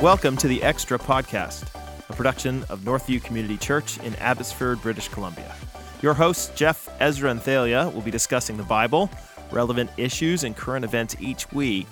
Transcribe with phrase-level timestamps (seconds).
[0.00, 1.74] Welcome to the Extra Podcast,
[2.08, 5.52] a production of Northview Community Church in Abbotsford, British Columbia.
[6.02, 9.10] Your hosts, Jeff, Ezra, and Thalia, will be discussing the Bible,
[9.50, 11.88] relevant issues, and current events each week.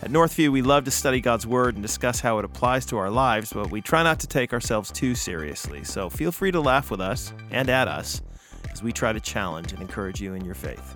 [0.00, 3.10] At Northview, we love to study God's Word and discuss how it applies to our
[3.10, 5.82] lives, but we try not to take ourselves too seriously.
[5.82, 8.22] So feel free to laugh with us and at us
[8.70, 10.94] as we try to challenge and encourage you in your faith.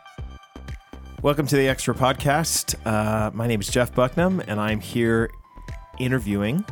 [1.20, 2.77] Welcome to the Extra Podcast.
[2.86, 5.30] Uh, my name is Jeff Bucknam, and I'm here
[5.98, 6.64] interviewing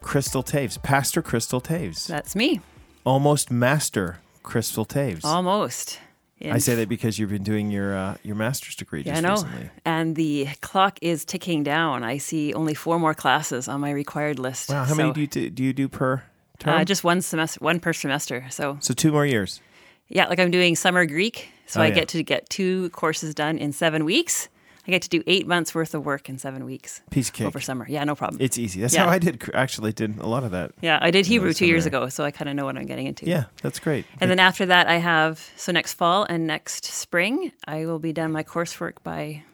[0.00, 2.60] Crystal Taves, Pastor Crystal Taves, That's me.
[3.04, 5.24] almost Master Crystal Taves.
[5.24, 5.98] Almost.
[6.44, 9.28] I say that because you've been doing your uh, your master's degree Yeah, just I
[9.28, 9.34] know.
[9.34, 9.70] recently.
[9.84, 12.02] And the clock is ticking down.
[12.02, 14.68] I see only four more classes on my required list.
[14.68, 16.24] Wow, how So, many do you do, do you do per
[16.58, 16.80] term?
[16.80, 18.44] Uh, just one semester, one per semester.
[18.50, 19.60] So so two more years.
[20.08, 21.48] yeah, like I'm doing summer Greek.
[21.66, 21.94] So Oh, I yeah.
[21.94, 24.48] get to get two courses done in seven weeks.
[24.86, 27.46] I get to do eight months worth of work in seven weeks Piece of cake.
[27.46, 27.86] over summer.
[27.88, 28.42] Yeah, no problem.
[28.42, 28.80] It's easy.
[28.80, 29.04] That's Yeah.
[29.04, 29.42] how I did.
[29.54, 30.72] Actually, did a lot of that.
[30.80, 33.06] yeah, I did Hebrew two years ago, so I kind of know what I'm getting
[33.06, 33.26] into.
[33.26, 34.06] Yeah, that's great.
[34.20, 38.12] And then after that, I have so next fall and next spring, I will be
[38.12, 39.44] done my coursework by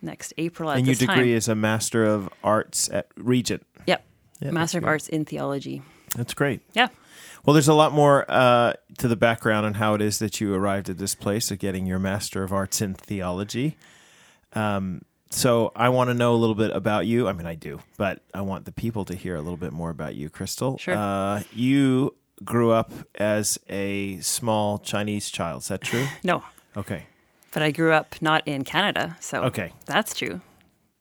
[0.00, 0.70] next April.
[0.70, 1.28] At and your degree time.
[1.28, 3.66] is a Master of Arts at Regent.
[3.86, 4.04] Yep.
[4.40, 5.82] Yeah, Master of Arts in Theology.
[6.16, 6.60] That's great.
[6.72, 6.88] Yeah.
[7.44, 10.54] Well, there's a lot more uh, to the background on how it is that you
[10.54, 13.76] arrived at this place of getting your Master of Arts in Theology.
[14.54, 17.28] Um, so I want to know a little bit about you.
[17.28, 19.90] I mean, I do, but I want the people to hear a little bit more
[19.90, 20.78] about you, Crystal.
[20.78, 20.94] Sure.
[20.96, 25.62] Uh, you grew up as a small Chinese child.
[25.62, 26.06] Is that true?
[26.24, 26.42] No,
[26.76, 27.04] Okay.
[27.52, 29.72] but I grew up not in Canada, so Okay.
[29.86, 30.40] that's true.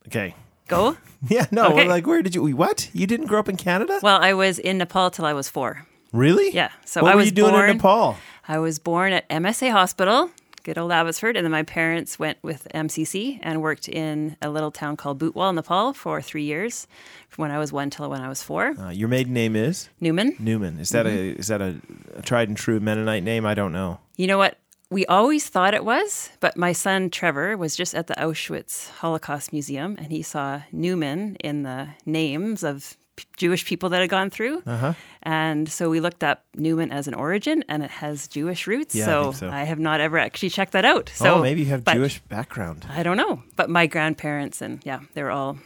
[0.08, 0.36] Okay.
[0.67, 0.98] Go.
[1.30, 1.48] Yeah.
[1.50, 1.70] No.
[1.70, 1.88] Okay.
[1.88, 2.56] Like, where did you?
[2.56, 2.92] What?
[2.94, 4.00] You didn't grow up in Canada?
[4.04, 5.88] well, I was in Nepal till I was four.
[6.14, 6.52] Really?
[6.52, 6.70] Yeah.
[6.86, 7.70] So what I were was you doing born.
[7.72, 8.17] in Nepal?
[8.48, 10.30] I was born at MSA Hospital,
[10.68, 14.70] good old Abbotsford, and then my parents went with MCC and worked in a little
[14.70, 16.88] town called Butwal, Nepal, for three years,
[17.30, 18.73] from when I was one till when I was four.
[18.78, 20.36] Uh, your maiden name is Newman.
[20.39, 20.78] Newman.
[20.78, 21.38] Is that Mm-hmm.
[21.38, 21.78] a is that a,
[22.17, 23.45] a tried and true Mennonite name?
[23.45, 24.00] I don't know.
[24.17, 24.58] You know what?
[24.89, 29.54] We always thought it was, but my son Trevor was just at the Auschwitz Holocaust
[29.54, 32.98] Museum and he saw Newman in the names of
[33.38, 34.61] Jewish people that had gone through.
[34.66, 34.94] Uh-huh.
[35.23, 38.95] And so we looked up Newman as an origin and it has Jewish roots.
[38.95, 39.50] Yeah, I so, think so.
[39.52, 41.11] have not ever actually checked that out.
[41.14, 42.86] So oh, maybe you have Jewish background.
[42.89, 43.44] I don't know.
[43.55, 45.58] But my grandparents and yeah, they're all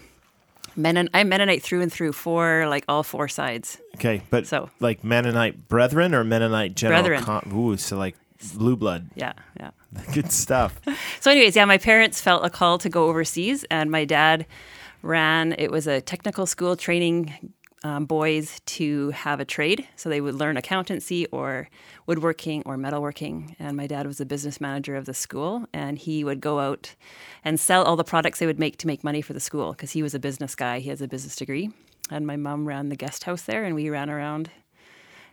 [0.76, 3.78] Menon- I'm Mennonite through and through for like all four sides.
[3.96, 7.02] Okay, but So- like Mennonite brethren or Mennonite general?
[7.02, 7.24] Brethren.
[7.24, 8.16] Con- Ooh, so like
[8.56, 9.10] blue blood.
[9.16, 9.72] Yeah, yeah.
[10.14, 10.80] Good stuff.
[11.20, 14.48] So, anyways, yeah, my parents felt a call to go overseas, and my dad
[15.02, 15.54] ran.
[15.58, 17.54] It was a technical school training
[17.84, 21.68] um, boys to have a trade, so they would learn accountancy or
[22.06, 23.56] woodworking or metalworking.
[23.58, 26.96] And my dad was a business manager of the school, and he would go out
[27.44, 29.92] and sell all the products they would make to make money for the school because
[29.92, 30.80] he was a business guy.
[30.80, 31.72] He has a business degree,
[32.12, 34.52] and my mom ran the guest house there, and we ran around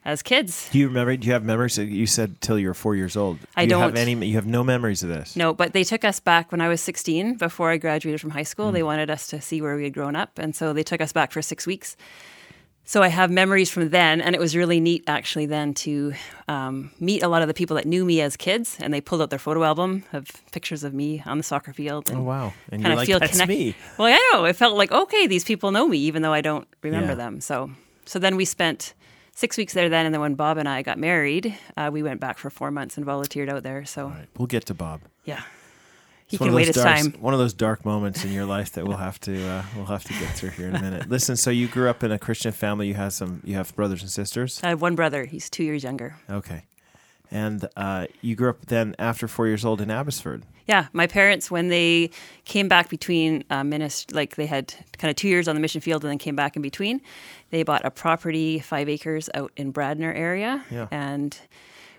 [0.05, 0.69] as kids.
[0.71, 1.17] Do you remember?
[1.17, 1.77] Do you have memories?
[1.79, 3.39] You said till you were four years old.
[3.57, 4.15] I Do you Have any?
[4.27, 5.37] You have no memories of this.
[5.37, 8.43] No, but they took us back when I was 16 before I graduated from high
[8.45, 8.69] school.
[8.69, 8.75] Hmm.
[8.75, 10.39] They wanted us to see where we had grown up.
[10.39, 11.97] And so they took us back for six weeks.
[12.85, 14.23] So I have memories from then.
[14.23, 16.15] And it was really neat, actually, then to
[16.49, 18.79] um, meet a lot of the people that knew me as kids.
[18.81, 22.09] And they pulled out their photo album of pictures of me on the soccer field.
[22.09, 22.55] And Oh wow!
[22.73, 23.75] And kind of like, feel that's connect- me.
[23.99, 24.47] Well, I know.
[24.47, 27.15] It felt like, okay, these people know me, even though I don't remember Yeah.
[27.17, 27.43] them.
[27.43, 27.71] So,
[28.07, 28.95] so then we spent
[29.39, 30.05] six weeks there then.
[30.07, 32.97] And then when Bob and I got married, uh, we went back for four months
[32.97, 33.85] and volunteered out there.
[33.85, 35.01] So, right, we'll get to Bob.
[35.25, 35.43] yeah.
[36.27, 37.13] He It's one can of wait those his dark, time.
[37.23, 40.05] One of those dark moments in your life that we'll have to uh, we'll have
[40.05, 41.09] to get through here in a minute.
[41.09, 42.87] Listen, so you grew up in a Christian family.
[42.87, 43.41] You have some.
[43.47, 44.61] You have brothers and sisters.
[44.63, 45.25] I have one brother.
[45.25, 46.17] He's two years younger.
[46.29, 46.65] Okay,
[47.31, 50.43] and uh, you grew up then after four years old in Abbotsford.
[50.67, 52.11] Yeah, my parents when they
[52.45, 55.81] came back between uh, minist- like they had kind of two years on the mission
[55.81, 57.01] field and then came back in between.
[57.51, 60.89] They bought a property, five acres out in Bradner area, Yeah.
[60.91, 61.39] and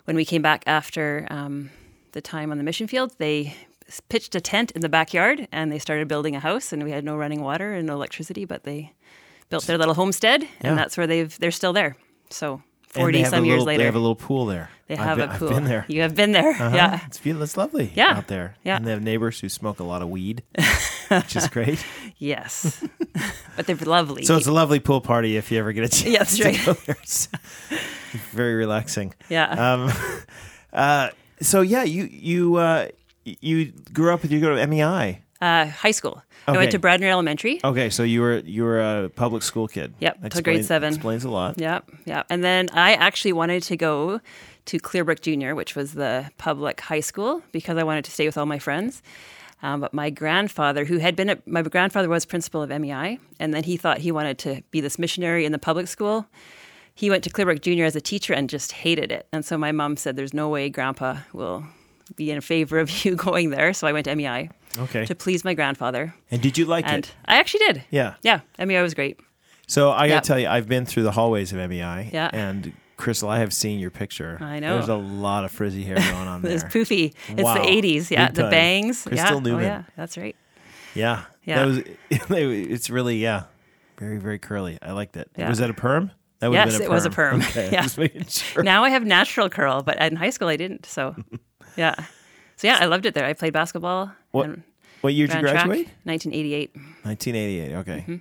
[0.05, 1.71] when we came back after um,
[2.11, 3.55] the time on the mission field, they
[4.07, 6.71] pitched a tent in the backyard and they started building a house.
[6.71, 8.93] And we had no running water and no electricity, but they
[9.49, 10.47] built their little homestead, Yeah.
[10.61, 11.95] and that's where they've they're still there.
[12.29, 14.69] So forty have some years little- later, they have a little pool there.
[14.87, 15.49] they I've been- a pool.
[15.49, 15.85] I've been there.
[15.87, 16.71] You have been there, Uh-huh.
[16.75, 16.99] yeah.
[17.05, 17.43] it's beautiful.
[17.43, 17.91] It's lovely.
[17.95, 18.17] Yeah.
[18.17, 18.55] out there.
[18.63, 18.77] Yeah.
[18.77, 20.43] and they have neighbors who smoke a lot of weed,
[21.09, 21.83] which is great.
[22.17, 22.83] Yes,
[23.55, 24.25] but they're lovely.
[24.25, 26.05] So it's a lovely pool party if you ever get a chance.
[26.05, 26.65] Yeah, that's to right.
[26.65, 26.97] go there.
[27.01, 27.27] It's
[28.33, 29.13] very relaxing.
[29.29, 29.73] yeah.
[29.73, 29.91] Um,
[30.73, 31.09] uh,
[31.41, 32.87] so yeah, you you uh,
[33.23, 34.21] you grew up.
[34.23, 35.21] With you go to MEI.
[35.41, 36.21] Uh, high school.
[36.47, 36.57] I Okay.
[36.59, 37.59] went to Bradner Elementary.
[37.63, 39.93] Okay, so you were you were a public school kid.
[39.99, 40.93] Yep, till grade seven.
[40.93, 41.55] Explains a lot.
[41.59, 42.23] Yeah, yeah.
[42.29, 44.19] And then I actually wanted to go
[44.65, 48.37] to Clearbrook Junior, which was the public high school, because I wanted to stay with
[48.37, 49.01] all my friends.
[49.61, 53.53] Um, but my grandfather, who had been, at, my grandfather was principal of MEI, and
[53.53, 56.25] then he thought he wanted to be this missionary in the public school.
[56.95, 59.27] He went to Clearbrook Junior as a teacher and just hated it.
[59.33, 61.65] And so my mom said, "There's no way Grandpa will
[62.15, 64.49] be in favor of you going there." So I went to MEI
[64.79, 65.05] Okay.
[65.05, 67.13] to please my grandfather, And did you like and it?
[67.25, 67.83] I actually did.
[67.89, 68.15] Yeah.
[68.21, 69.19] Yeah, MEI was great.
[69.67, 70.23] So I got Yep.
[70.23, 72.09] to tell you, I've been through the hallways of MEI.
[72.13, 72.29] Yeah.
[72.33, 74.37] And Crystal, I have seen your picture.
[74.41, 74.75] I know.
[74.75, 76.57] There's a lot of frizzy hair going on there.
[76.57, 77.13] poofy.
[77.29, 78.11] It's the 80s.
[78.11, 78.51] Yeah, Big the time.
[78.51, 79.03] bangs.
[79.05, 79.35] Crystal yeah.
[79.35, 79.63] Oh, Newman.
[79.63, 80.35] Oh, yeah, that's right.
[80.95, 81.23] Yeah.
[81.45, 81.59] Yeah.
[81.59, 81.83] That was.
[82.29, 83.43] It's really yeah,
[83.97, 84.77] very very curly.
[84.81, 85.29] I liked it.
[85.37, 85.47] Yeah.
[85.49, 86.11] Was that a perm?
[86.39, 87.41] That Yes, a it was a perm.
[87.41, 87.81] Okay, Yeah.
[87.83, 88.63] just making sure.
[88.63, 90.85] Now I have natural curl, but in high school I didn't.
[90.85, 91.15] So,
[91.77, 91.95] yeah.
[92.57, 93.25] So, yeah, I loved it there.
[93.25, 94.11] I played basketball.
[94.31, 94.63] What and
[95.01, 95.53] what year did you track.
[95.65, 95.87] graduate?
[96.03, 96.75] 1988.
[97.03, 97.75] 1988.
[97.79, 97.99] Okay.
[98.01, 98.15] Mm-hmm.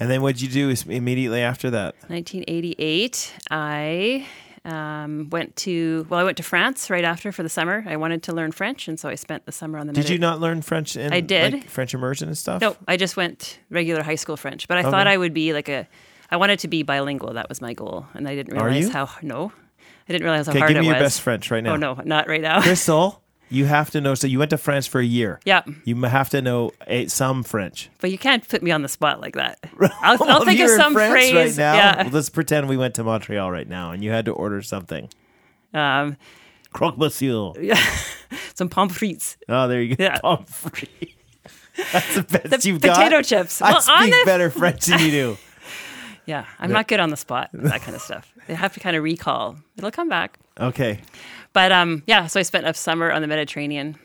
[0.00, 1.94] And then what did you do is- immediately after that?
[2.08, 4.26] 1988, I
[4.64, 7.84] um, went to, well, I went to France right after for the summer.
[7.86, 10.12] I wanted to learn French, and so I spent the summer on the Did Medi-
[10.14, 11.52] you not learn French in I did.
[11.54, 12.60] like, French immersion and stuff?
[12.60, 14.90] No, I just went regular high school French, but I Okay.
[14.90, 15.86] thought I would be like a,
[16.30, 17.34] I wanted to be bilingual.
[17.34, 18.06] That was my goal.
[18.14, 19.52] And I didn't realize how, no,
[20.08, 20.94] I didn't realize how Okay, hard give it me was.
[20.96, 21.74] your best French right now.
[21.74, 22.60] Oh, no, not right now.
[22.62, 23.21] Crystal,
[23.52, 24.14] you have to know.
[24.14, 25.40] So you went to France for a year.
[25.44, 25.62] yeah.
[25.84, 27.90] You have to know a, some French.
[28.00, 29.58] But you can't put me on the spot like that.
[30.00, 31.34] I'll, Well, I'll think of some phrase.
[31.34, 31.74] right now.
[31.74, 32.08] Yeah.
[32.12, 35.08] Let's pretend we went to Montreal right now and you had to order something.
[35.74, 36.16] Um,
[36.72, 37.52] Croque monsieur.
[37.60, 37.80] Yeah.
[38.54, 39.36] some pommes frites.
[39.48, 40.04] Oh, there you go.
[40.04, 40.18] Yeah.
[40.20, 41.12] Pommes frites.
[41.92, 42.96] That's the best The you've got.
[42.96, 43.62] potato chips.
[43.62, 45.38] I Well, speak the- better French than you do.
[46.26, 47.50] Yeah, I'm not good on the spot.
[47.52, 48.32] That kind of stuff.
[48.46, 49.56] They have to kind of recall.
[49.76, 50.38] It'll come back.
[50.60, 51.00] Okay.
[51.52, 52.26] But um, yeah.
[52.26, 53.96] So I spent a summer on the Mediterranean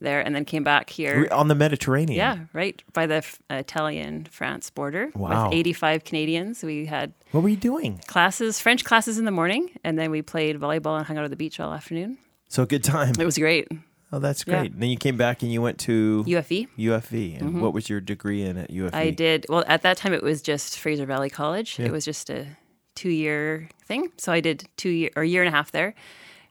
[0.00, 1.26] there, and then came back here.
[1.32, 2.16] On the Mediterranean.
[2.16, 5.48] Yeah, right by the Italian France border Wow.
[5.48, 6.62] with 85 Canadians.
[6.62, 8.00] We had What were you doing?
[8.06, 11.30] classes, French classes in the morning, and then we played volleyball and hung out at
[11.30, 12.18] the beach all afternoon.
[12.48, 13.14] So good time.
[13.18, 13.66] It was great.
[14.12, 14.60] Oh, that's Yeah.
[14.60, 14.78] great.
[14.78, 16.68] Then you came back and you went to UFV.
[16.78, 17.36] UFV.
[17.40, 18.86] And what was your degree in at UFV?
[18.90, 18.96] Mm-hmm.
[18.96, 19.46] I did.
[19.48, 21.78] Well, at that time, it was just Fraser Valley College.
[21.78, 21.86] Yeah.
[21.86, 22.46] It was just a
[22.94, 24.10] two-year thing.
[24.16, 25.94] So I did two year or a year and a half there,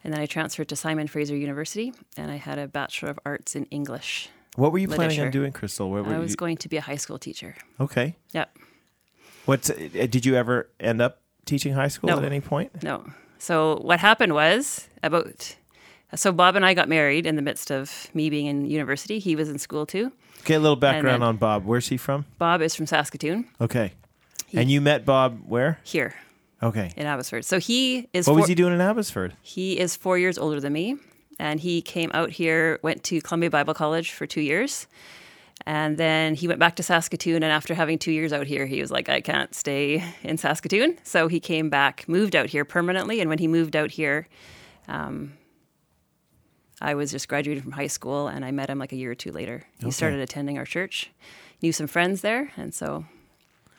[0.03, 3.55] and then I transferred to Simon Fraser University, and I had a Bachelor of Arts
[3.55, 4.29] in English.
[4.55, 5.89] What were you planning on doing, Crystal?
[5.91, 6.35] What were I was you?
[6.37, 7.55] going to be a high school teacher.
[7.79, 8.15] Okay.
[8.33, 8.57] Yep.
[9.45, 9.69] What's?
[9.69, 9.75] uh,
[10.09, 12.17] Did you ever end up teaching high school No.
[12.17, 12.83] at any point?
[12.83, 13.05] No.
[13.39, 15.55] So what happened was about.
[16.15, 19.19] So Bob and I got married in the midst of me being in university.
[19.19, 20.11] He was in school too.
[20.41, 21.65] Okay, a little background on Bob.
[21.65, 22.25] Where's he from?
[22.39, 23.91] Bob is from Saskatoon Okay.
[24.53, 25.79] and you met Bob where?
[25.83, 26.15] here
[26.61, 26.91] Okay.
[26.97, 27.45] in Abbotsford.
[27.45, 29.33] So he is What four, was he doing in Abbotsford?
[29.41, 30.97] he is four years older than me,
[31.39, 34.87] and he came out here, went to Columbia Bible College for two years,
[35.65, 37.43] and then he went back to Saskatoon.
[37.43, 40.97] And after having two years out here, he was like, I can't stay in Saskatoon.
[41.03, 43.19] So he came back, moved out here permanently.
[43.21, 44.27] And when he moved out here,
[44.87, 45.33] um,
[46.79, 49.15] I was just graduating from high school, and I met him like a year or
[49.15, 49.65] two later.
[49.83, 51.09] He started attending our church,
[51.61, 53.05] knew some friends there, and so,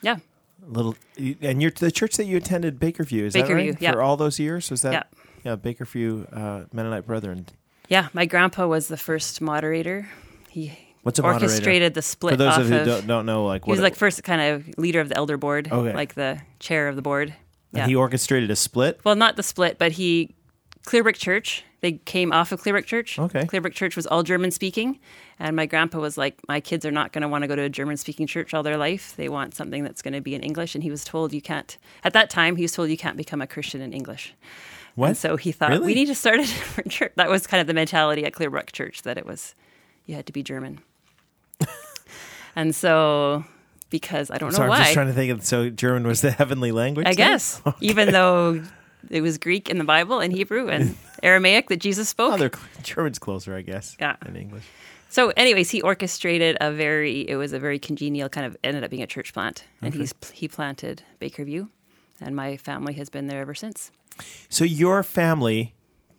[0.03, 0.17] yeah,
[0.67, 0.97] little,
[1.41, 3.77] and you're the church that you attended, Bakerview, is that right?
[3.81, 3.93] yeah.
[3.93, 4.93] For all those years, was that?
[4.93, 5.03] Yeah.
[5.45, 7.47] Yeah, Bakerview uh, Mennonite Brethren.
[7.89, 8.09] yeah.
[8.13, 10.09] My grandpa was the first moderator.
[10.51, 11.45] He What's a moderator?
[11.47, 13.75] orchestrated the split For those off of you who don't, don't know, like He what
[13.75, 15.95] was like first kind of leader of the elder board, Okay.
[15.95, 17.29] like the chair of the board.
[17.29, 17.87] and Yeah.
[17.87, 19.01] he orchestrated a split.
[19.05, 20.35] well, not the split, but he
[20.87, 21.65] Clearbrook Church.
[21.81, 23.19] They came off of Clearbrook Church.
[23.19, 23.45] Okay.
[23.45, 24.99] Clearbrook Church was all German speaking,
[25.39, 27.63] and my grandpa was like, "My kids are not going to want to go to
[27.63, 29.15] a German speaking church all their life.
[29.17, 31.79] They want something that's going to be in English." And he was told, "You can't."
[32.03, 34.35] At that time, he was told, "You can't become a Christian in English."
[34.97, 35.09] What?
[35.09, 35.87] And so he thought, Really?
[35.87, 38.73] "We need to start a different church." That was kind of the mentality at Clearbrook
[38.73, 39.55] Church that it was,
[40.07, 40.81] you had to be German.
[42.57, 43.45] and so,
[43.91, 44.77] because I don't know Sorry, why.
[44.79, 45.31] I'm just trying to think.
[45.31, 47.07] Of, so German was the heavenly language.
[47.07, 48.65] I guess, even though
[49.11, 52.41] it was Greek in the Bible and Hebrew and Aramaic that Jesus spoke.
[52.41, 52.51] Oh,
[52.83, 53.97] German's closer, I guess.
[54.01, 54.17] Yeah.
[54.27, 54.65] In English.
[55.11, 57.21] So, anyways, he orchestrated a very.
[57.29, 58.57] It was a very congenial kind of.
[58.63, 61.69] Ended up being a church plant, and he's he planted Bakerview,
[62.21, 63.91] and my family has been there ever since.
[64.51, 65.75] So your family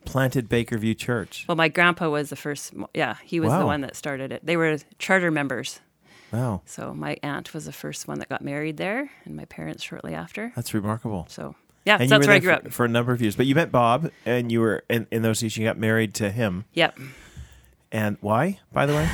[0.06, 1.46] planted Bakerview Church.
[1.48, 2.74] Well, my grandpa was the first.
[2.96, 3.60] Yeah, he was Wow.
[3.60, 4.44] the one that started it.
[4.44, 5.82] They were charter members.
[6.32, 9.84] Wow, So my aunt was the first one that got married there, and my parents
[9.84, 10.52] shortly after.
[10.56, 11.26] that's remarkable.
[11.28, 11.56] So
[11.90, 12.72] yeah, And so you that's were where I grew for, up.
[12.72, 13.36] for a number of years.
[13.36, 15.58] But you met Bob, and you were in, in those years.
[15.58, 16.66] You got married to him.
[16.74, 17.00] Yep,
[17.92, 19.10] And why, by the way?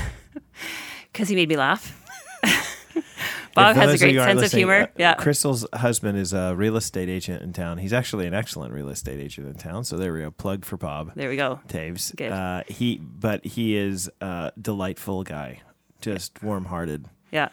[1.13, 2.01] because he made me laugh.
[3.55, 4.82] Bob has a great sense of humor.
[4.82, 7.77] uh, yeah, Crystal's husband is a real estate agent in town.
[7.77, 9.86] He's actually an excellent real estate agent in town.
[9.86, 10.32] So there we go.
[10.32, 11.62] Plug for Bob there we go.
[11.70, 12.13] Taves.
[12.13, 12.34] Good.
[12.34, 15.62] Uh, he, but he is a delightful guy,
[16.01, 17.08] just warm-hearted.
[17.32, 17.48] Yeah,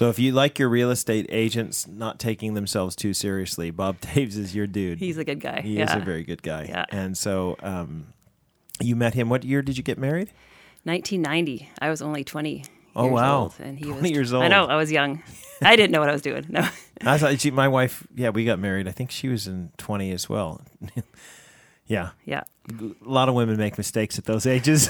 [0.00, 4.34] So if you like your real estate agents not taking themselves too seriously, Bob Taves
[4.38, 4.98] is your dude.
[4.98, 5.60] he's a good guy.
[5.60, 5.84] he yeah.
[5.84, 6.64] is a very good guy.
[6.70, 6.86] Yeah.
[6.90, 8.06] And so um,
[8.80, 9.28] you met him.
[9.28, 10.30] What year did you get married?
[10.84, 11.68] 1990.
[11.82, 12.64] I was only 20.
[12.96, 13.40] Oh, years wow.
[13.40, 14.42] Old, and he 20 was, years old.
[14.42, 14.64] I know.
[14.64, 15.22] I was young.
[15.60, 16.46] I didn't know what I was doing.
[16.48, 16.66] No.
[17.02, 18.06] I thought she, my wife.
[18.14, 18.88] Yeah, we got married.
[18.88, 20.62] I think she was in twenty as well.
[21.86, 22.44] yeah, Yeah.
[22.70, 24.88] a lot of women make mistakes at those ages.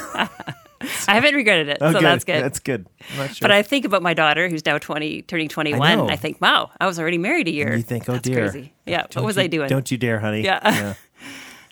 [1.09, 2.43] I haven't regretted it, Oh, so that's good.
[2.43, 2.87] That's good.
[3.13, 3.45] I'm not sure.
[3.47, 5.99] But I think about my daughter, who's now 20, turning 21.
[5.99, 6.09] know.
[6.09, 7.69] I, think, wow, I was already married a year.
[7.69, 8.73] And you think, oh That's dear, crazy.
[8.87, 9.03] Yeah.
[9.11, 9.69] Don't what was you- I doing?
[9.69, 10.43] Don't you dare, honey.
[10.43, 10.95] Yeah.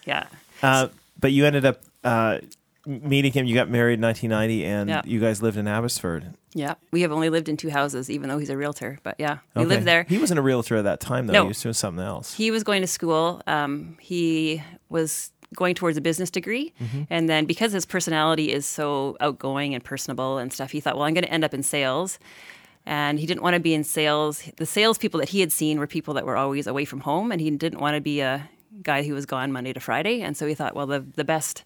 [0.04, 0.26] Yeah.
[0.60, 0.88] Uh,
[1.20, 2.38] but you ended up uh,
[2.84, 3.46] meeting him.
[3.46, 5.02] You got married in 1990, and Yeah.
[5.04, 6.34] you guys lived in Abbotsford.
[6.52, 6.74] Yeah.
[6.90, 8.98] We have only lived in two houses, even though he's a realtor.
[9.04, 9.68] But yeah, we Okay.
[9.68, 10.04] lived there.
[10.08, 11.32] He wasn't a realtor at that time, though.
[11.34, 11.42] No.
[11.42, 12.34] He was doing something else.
[12.34, 13.40] He was going to school.
[13.46, 16.72] Um, he was going towards a business degree.
[16.80, 17.02] Mm-hmm.
[17.10, 21.04] And then because his personality is so outgoing and personable and stuff, he thought, well,
[21.04, 22.18] I'm going to end up in sales.
[22.86, 24.42] And he didn't want to be in sales.
[24.56, 27.40] The salespeople that he had seen were people that were always away from home, and
[27.40, 28.48] he didn't want to be a
[28.82, 30.22] guy who was gone Monday to Friday.
[30.22, 31.64] And so he thought, well, the, the best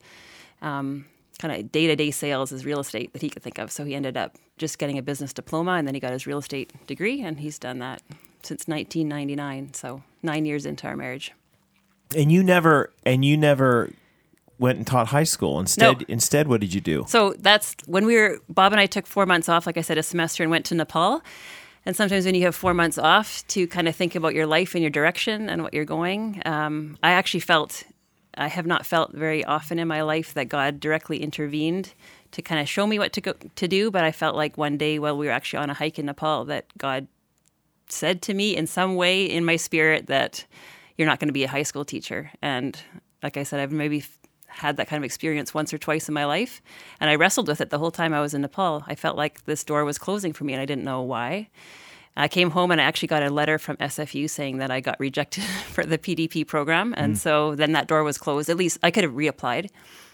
[0.63, 1.05] um,
[1.39, 3.71] kind of day to day sales is real estate that he could think of.
[3.71, 6.39] So he ended up just getting a business diploma, and then he got his real
[6.39, 8.03] estate degree, and he's done that
[8.43, 9.75] since 1999.
[9.75, 11.33] So nine years into our marriage.
[12.15, 13.91] And you never, and you never
[14.59, 15.59] went and taught high school.
[15.59, 16.05] Instead, No.
[16.09, 17.05] instead, what did you do?
[17.09, 19.99] So that's when we were, Bob and I took four months off, like I said,
[19.99, 21.23] a semester and went to Nepal.
[21.85, 24.75] And sometimes when you have four months off to kind of think about your life
[24.75, 27.83] and your direction and what you're going, um, I actually felt,
[28.37, 31.93] I have not felt very often in my life that God directly intervened
[32.31, 33.91] to kind of show me what to go, to do.
[33.91, 36.45] But I felt like one day while we were actually on a hike in Nepal
[36.45, 37.09] that God
[37.89, 40.47] said to me in some way in my spirit that
[40.97, 42.31] you're not going to be a high school teacher.
[42.41, 42.79] And
[43.23, 44.05] like I said, I've maybe
[44.47, 46.61] had that kind of experience once or twice in my life.
[47.01, 48.85] And I wrestled with it the whole time I was in Nepal.
[48.87, 51.49] I felt like this door was closing for me and I didn't know why.
[52.15, 55.01] I came home and I actually got a letter from SFU saying that I got
[55.01, 56.95] rejected for the PDP program.
[56.97, 57.19] And mm.
[57.19, 58.51] so then that door was closed.
[58.51, 59.71] At least I could have reapplied.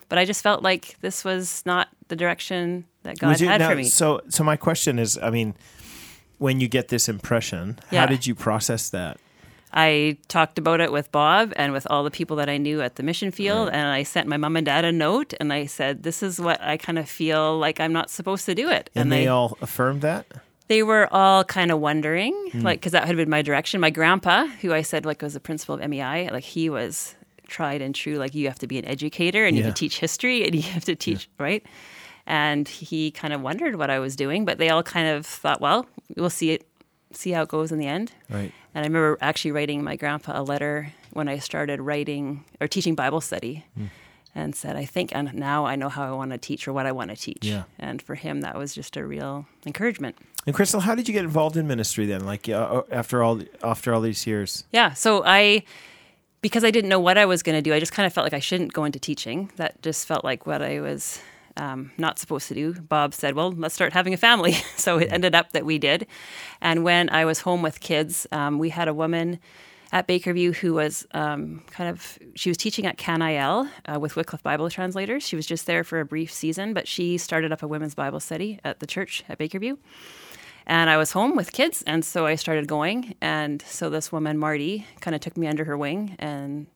[0.09, 3.71] But I just felt like this was not the direction that God you- had now,
[3.71, 3.85] for me.
[3.85, 5.55] So, so my question is, I mean,
[6.39, 9.19] when you get this impression, how did you process that?
[9.73, 12.97] I talked about it with Bob and with all the people that I knew at
[12.97, 13.69] the mission field.
[13.71, 16.61] And I sent my mom and dad a note and I said, This is what
[16.63, 18.89] I kind of feel like I'm not supposed to do it.
[18.95, 20.27] And, they, all affirmed that.
[20.69, 22.61] they were all kind of wondering, Hmm.
[22.63, 23.81] like, because that had been my direction.
[23.81, 27.15] My grandpa, who I said like was the principal of MEI, like he was
[27.47, 28.17] tried and true.
[28.17, 29.67] Like you have to be an educator and you Yeah.
[29.67, 31.63] have to teach history and you have to teach right.
[32.27, 35.63] And he kind of wondered what I was doing, but they all kind of thought,
[35.63, 36.68] well, we'll see it,
[37.13, 38.13] see how it goes in the end.
[38.29, 38.53] Right.
[38.75, 42.95] And I remember actually writing my grandpa a letter when I started writing or teaching
[42.95, 43.87] Bible study Hmm.
[44.35, 46.87] and said, I think and now I know how I want to teach or what
[46.87, 47.45] I want to teach.
[47.45, 47.63] Yeah.
[47.79, 50.17] And for him, that was just a real encouragement.
[50.47, 52.25] And Crystal, how did you get involved in ministry then?
[52.25, 54.65] Like uh, after all, after all these years.
[54.73, 54.93] Yeah.
[54.95, 55.65] So I,
[56.41, 58.25] because I didn't know what I was going to do, I just kind of felt
[58.25, 59.51] like I shouldn't go into teaching.
[59.57, 61.21] That just felt like what I was
[61.59, 62.75] um, not supposed to do.
[62.75, 64.53] Bob said, well, let's start having a family.
[64.77, 66.07] so it ended up that we did.
[66.61, 69.39] And when I was home with kids, um, we had a woman
[69.91, 74.43] at Bakerview who was um, kind of, she was teaching at CanIL uh, with Wycliffe
[74.43, 75.27] Bible translators.
[75.27, 78.21] She was just there for a brief season, but she started up a women's Bible
[78.21, 79.79] study at the church at Bakerview.
[80.67, 83.15] And I was home with kids, and so I started going.
[83.23, 86.67] And so this woman, Marty, kind of took me under her wing and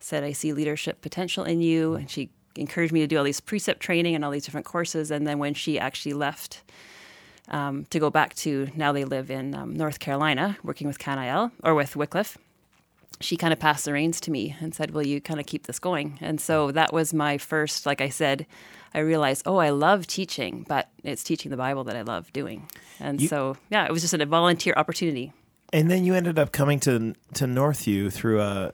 [0.00, 1.94] said, I see leadership potential in you.
[1.94, 5.10] And she encouraged me to do all these precept training and all these different courses.
[5.10, 6.62] And then when she actually left
[7.48, 11.50] um, to go back to, now they live in um, North Carolina, working with CanIL
[11.62, 12.38] or with Wycliffe,
[13.20, 15.66] she kind of passed the reins to me and said, Will you kind of keep
[15.66, 16.18] this going?
[16.20, 18.46] And so that was my first, like I said,
[18.92, 22.68] I realized, oh, I love teaching, but it's teaching the Bible that I love doing.
[23.00, 25.32] And You- so, yeah, it was just a volunteer opportunity.
[25.74, 28.72] And then you ended up coming to to Northview through a.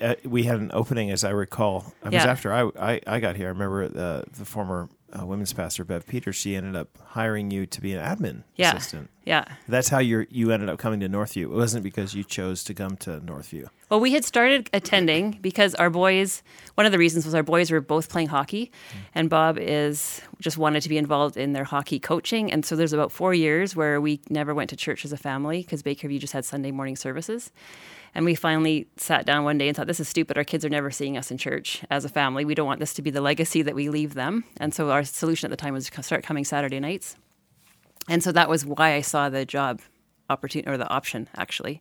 [0.00, 1.94] Uh, we had an opening, as I recall.
[2.04, 2.26] It was Yeah.
[2.30, 3.46] after I, I I got here.
[3.46, 4.88] I remember uh, the former
[5.18, 6.34] uh, women's pastor Bev Peters.
[6.34, 8.74] She ended up hiring you to be an admin Yeah.
[8.76, 9.10] assistant.
[9.24, 9.44] Yeah.
[9.68, 11.42] That's how you you ended up coming to Northview.
[11.42, 13.68] It wasn't because you chose to come to Northview.
[13.90, 16.42] Well, we had started attending because our boys,
[16.74, 18.96] one of the reasons was our boys were both playing hockey, mm.
[19.14, 22.50] and Bob is just wanted to be involved in their hockey coaching.
[22.50, 25.62] And so there's about four years where we never went to church as a family
[25.62, 27.50] because Bakerview just had Sunday morning services.
[28.14, 30.36] And we finally sat down one day and thought, this is stupid.
[30.36, 32.44] Our kids are never seeing us in church as a family.
[32.44, 34.44] We don't want this to be the legacy that we leave them.
[34.56, 37.16] And so our solution at the time was to start coming Saturday nights.
[38.10, 39.80] And so that was why I saw the job
[40.28, 41.80] opportunity or the option actually.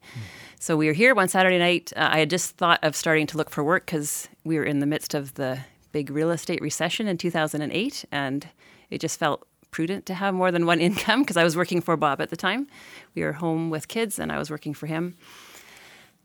[0.59, 1.91] So we were here one Saturday night.
[1.95, 4.79] Uh, I had just thought of starting to look for work because we were in
[4.79, 5.59] the midst of the
[5.91, 8.48] big real estate recession in 2008, and
[8.91, 11.98] it just felt prudent to have more than one income because I was working for
[11.98, 12.67] Bob at the time.
[13.15, 15.15] We were home with kids, and I was working for him.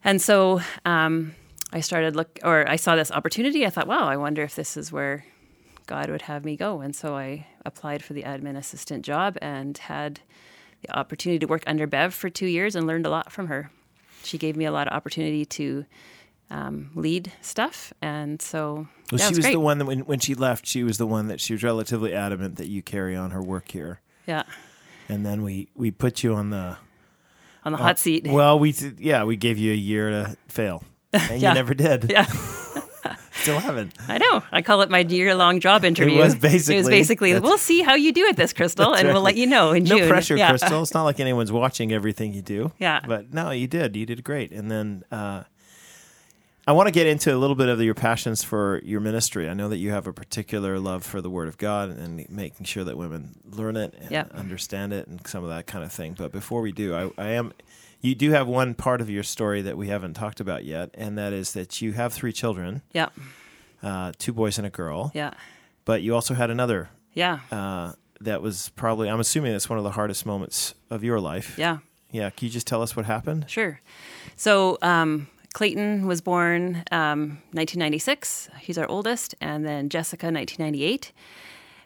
[0.03, 1.35] And so um,
[1.73, 3.65] I started look, or I saw this opportunity.
[3.65, 5.25] I thought, wow, I wonder if this is where
[5.87, 6.81] God would have me go.
[6.81, 10.21] And so I applied for the admin assistant job and had
[10.83, 13.71] the opportunity to work under Bev for two years and learned a lot from her.
[14.23, 15.85] She gave me a lot of opportunity to
[16.51, 20.35] um, lead stuff, and so well, she was, was the one that when, when she
[20.35, 23.43] left, she was the one that she was relatively adamant that you carry on her
[23.43, 24.01] work here.
[24.27, 24.45] Yeah,
[25.09, 26.77] and then we we put you on the
[27.65, 28.27] on the hot seat.
[28.27, 31.51] Well, we yeah we gave you a year to fail, and Yeah.
[31.51, 32.11] you never did.
[32.11, 32.27] yeah.
[33.45, 33.93] Still haven't.
[34.09, 34.43] I know.
[34.51, 36.19] I call it my year-long job interview.
[36.19, 36.75] It was basically.
[36.77, 39.47] It was basically- we'll see how you do at this, Crystal, and we'll let you
[39.47, 40.09] know in No June.
[40.09, 40.49] pressure, yeah.
[40.49, 40.83] Crystal.
[40.83, 42.73] It's not like anyone's watching everything you do.
[42.79, 43.01] Yeah.
[43.07, 43.97] But no, you did.
[43.97, 44.51] You did great.
[44.51, 45.43] And then uh,
[46.67, 49.49] I want to get into a little bit of your passions for your ministry.
[49.51, 52.65] I know that you have a particular love for the Word of God and making
[52.65, 54.25] sure that women learn it and Yeah.
[54.33, 56.15] understand it and some of that kind of thing.
[56.17, 57.53] But before we do, I, I am.
[58.05, 61.17] You do have one part of your story that we haven't talked about yet, and
[61.17, 63.09] that is that you have three children, Yeah,
[63.83, 65.11] uh, two boys and a girl.
[65.15, 65.31] yeah,
[65.87, 69.09] But you also had another yeah, uh, that was probably.
[69.09, 71.59] I'm assuming that's one of the hardest moments of your life.
[71.59, 71.79] yeah.
[72.11, 73.47] Yeah, can you just tell us what happened?
[73.49, 73.81] Sure.
[74.37, 78.51] So um, Clayton was born um, 1996.
[78.61, 81.11] He's our oldest, and then Jessica 1998.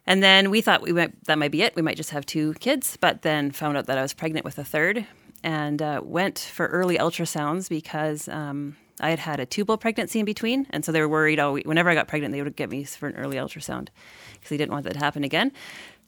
[0.06, 1.74] And then we thought we might that might be it.
[1.76, 4.58] We might just have two kids, but then found out that I was pregnant with
[4.58, 5.06] a third,
[5.42, 10.24] and uh, went for early ultrasounds because um, I had had a tubal pregnancy in
[10.24, 11.38] between, and so they were worried.
[11.38, 13.88] Oh, whenever I got pregnant, they would get me for an early ultrasound
[14.32, 15.52] because they didn't want that to happen again.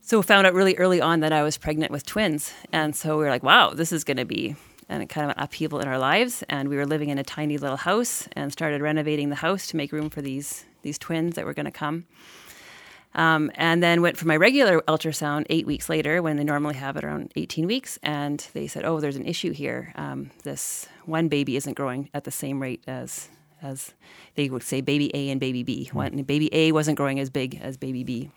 [0.01, 3.25] So found out really early on that I was pregnant with twins, and so we
[3.25, 4.57] were like, "Wow, this is going to be."
[4.89, 7.59] And kind of an upheaval in our lives, and we were living in a tiny
[7.59, 11.45] little house, and started renovating the house to make room for these these twins that
[11.45, 12.07] were going to come.
[13.15, 16.97] Um, and then went for my regular ultrasound eight weeks later when they normally have
[16.97, 17.99] it around 18 weeks.
[18.03, 19.93] And they said, oh, there's an issue here.
[19.97, 23.29] Um, this one baby isn't growing at the same rate as,
[23.63, 23.95] as
[24.37, 25.91] they would say baby A and baby B.
[25.93, 28.31] One, baby A wasn't growing as big as baby B.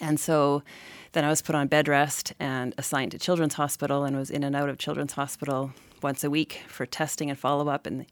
[0.00, 0.62] And so
[1.12, 4.42] then I was put on bed rest and assigned to Children's Hospital and was in
[4.42, 7.86] and out of Children's Hospital once a week for testing and follow up.
[7.86, 8.06] And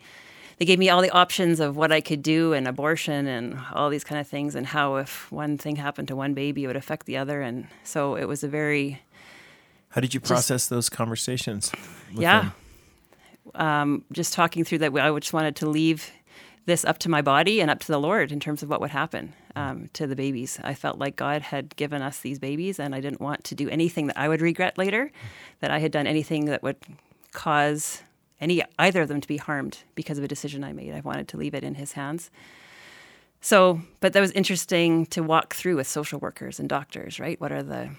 [0.60, 3.88] they gave me all the options of what I could do and abortion and all
[3.88, 6.76] these kind of things and how if one thing happened to one baby it would
[6.76, 7.40] affect the other.
[7.40, 9.00] And so it was a very
[9.88, 11.72] How did you process those conversations?
[12.12, 12.50] yeah.
[13.54, 16.10] Um, just talking through that, I just wanted to leave
[16.66, 18.90] this up to my body and up to the Lord in terms of what would
[18.90, 20.60] happen um, to the babies.
[20.62, 23.70] I felt like God had given us these babies, and I didn't want to do
[23.70, 25.10] anything that I would regret later,
[25.60, 26.76] that I had done anything that would
[27.32, 28.02] cause
[28.40, 30.94] any either of them to be harmed because of a decision I made.
[30.94, 32.31] I wanted to leave it in His hands.
[33.40, 37.40] So, but that was interesting to walk through with social workers and doctors, right?
[37.40, 37.90] What are the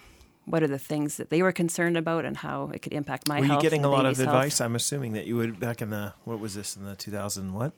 [0.45, 3.39] what are the things that they were concerned about and how it could impact my
[3.39, 3.57] Were health?
[3.63, 4.27] you getting a lot of baby's health?
[4.35, 4.61] advice?
[4.61, 7.73] I'm assuming that you would back in the what was this in the 2000 what?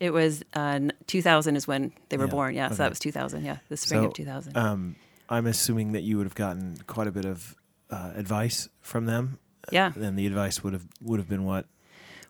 [0.00, 2.54] It was uh, 2000 is when they were Yeah, born.
[2.54, 3.44] Yeah, so that was 2000.
[3.44, 4.56] Yeah, the spring So, of 2000.
[4.56, 4.96] Um,
[5.28, 7.54] I'm assuming that you would have gotten quite a bit of
[7.90, 9.38] uh, advice from them.
[9.72, 9.92] Yeah.
[9.94, 11.66] then the advice would have would have been what?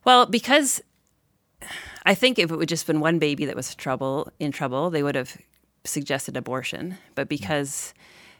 [0.04, 0.80] Well, because
[2.04, 5.02] I think if it would just been one baby that was trouble in trouble, they
[5.02, 5.36] would have
[5.84, 6.98] suggested abortion.
[7.14, 7.94] But because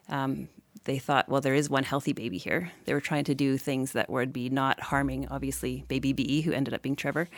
[0.08, 0.48] um,
[0.84, 3.92] they thought, well, there is one healthy baby here, they were trying to do things
[3.92, 7.28] that would be not harming, obviously, baby B, who ended up being Trevor.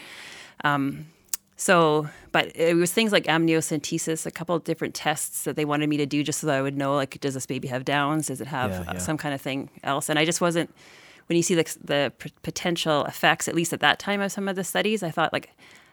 [0.64, 1.06] Um,
[1.56, 5.88] so, but it was things like amniocentesis, a couple of different tests that they wanted
[5.88, 8.28] me to do just so that I would know, like, does this baby have Downs?
[8.28, 8.98] Does it have Yeah, yeah.
[8.98, 10.08] some kind of thing else?
[10.08, 10.72] And I just wasn't,
[11.28, 14.48] when you see the, the p- potential effects, at least at that time of some
[14.48, 15.50] of the studies, I thought, like,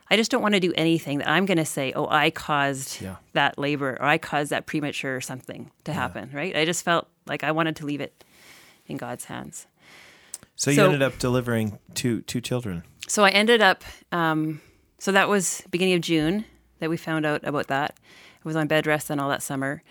[0.09, 3.01] I just don't want to do anything that I'm going to say, oh, I caused
[3.01, 3.15] Yeah.
[3.33, 6.55] that labor or I caused that premature something to happen, right?
[6.55, 8.23] I just felt like I wanted to leave it
[8.87, 9.67] in God's hands.
[10.55, 12.83] So you So- ended up delivering two two children.
[13.07, 13.83] So I ended up.
[14.11, 14.61] Um,
[14.99, 16.45] so that was beginning of June
[16.79, 17.95] that we found out about that.
[17.99, 19.83] I was on bed rest then all that summer,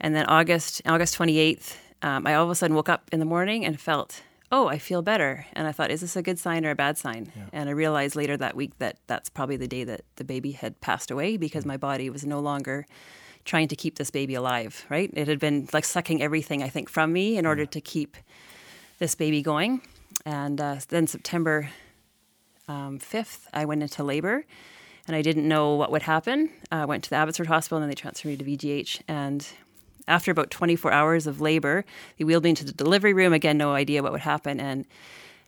[0.00, 3.18] and then August August twenty eighth, um, I all of a sudden woke up in
[3.18, 5.46] the morning and felt, oh, I feel better.
[5.54, 7.32] And I thought, is this a good sign or a bad sign?
[7.52, 10.80] And I realized later that week that that's probably the day that the baby had
[10.80, 12.86] passed away because my body was no longer
[13.44, 14.86] trying to keep this baby alive.
[14.88, 15.10] Right?
[15.12, 18.16] It had been like sucking everything I think from me in order to keep
[18.98, 19.82] this baby going.
[20.24, 21.70] And uh, then September
[22.68, 24.44] um, 5th, I went into labor
[25.06, 26.50] and I didn't know what would happen.
[26.70, 29.02] I went to the Abbotsford Hospital and then they transferred me to VGH.
[29.06, 29.46] And
[30.08, 31.84] after about 24 hours of labor,
[32.18, 33.32] they wheeled me into the delivery room.
[33.32, 34.60] Again, no idea what would happen.
[34.60, 34.86] And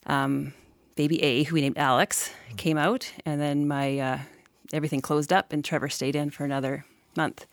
[0.06, 0.52] um,
[0.96, 3.12] baby A, who we named Alex, came out.
[3.24, 4.18] And then my uh,
[4.72, 6.84] everything closed up and Trevor stayed in for another
[7.16, 7.46] month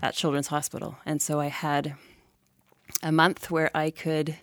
[0.00, 0.98] at Children's Hospital.
[1.06, 1.94] And so I had
[3.02, 4.36] a month where I could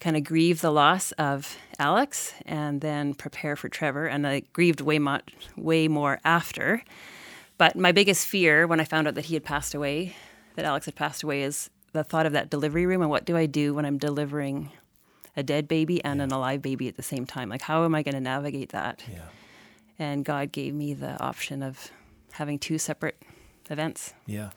[0.00, 4.06] kind of grieve the loss of Alex and then prepare for Trevor.
[4.06, 6.82] And I grieved way much, way more after.
[7.56, 10.14] But my biggest fear when I found out that he had passed away
[10.58, 13.36] that Alex had passed away is the thought of that delivery room and what do
[13.36, 14.72] I do when I'm delivering
[15.36, 17.48] a dead baby and an alive baby at the same time?
[17.48, 19.04] Like, how am I going to navigate that?
[19.08, 19.20] Yeah.
[20.00, 21.92] And God gave me the option of
[22.32, 23.22] having two separate
[23.70, 24.14] events.
[24.26, 24.50] Yeah.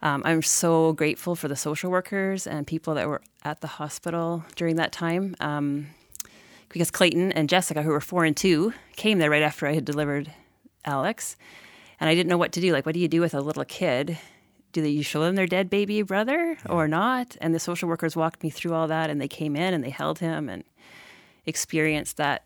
[0.00, 4.46] Um, I'm so grateful for the social workers and people that were at the hospital
[4.56, 5.36] during that time.
[5.40, 5.88] Um,
[6.70, 9.84] because Clayton and Jessica, who were four and two, came there right after I had
[9.84, 10.32] delivered
[10.86, 11.36] Alex.
[12.00, 12.72] And I didn't know what to do.
[12.72, 14.16] Like, what do you do with a little kid?
[14.72, 17.36] Do they you show them their dead baby brother or not?
[17.40, 19.90] And the social workers walked me through all that and they came in and they
[19.90, 20.64] held him and
[21.46, 22.44] experienced that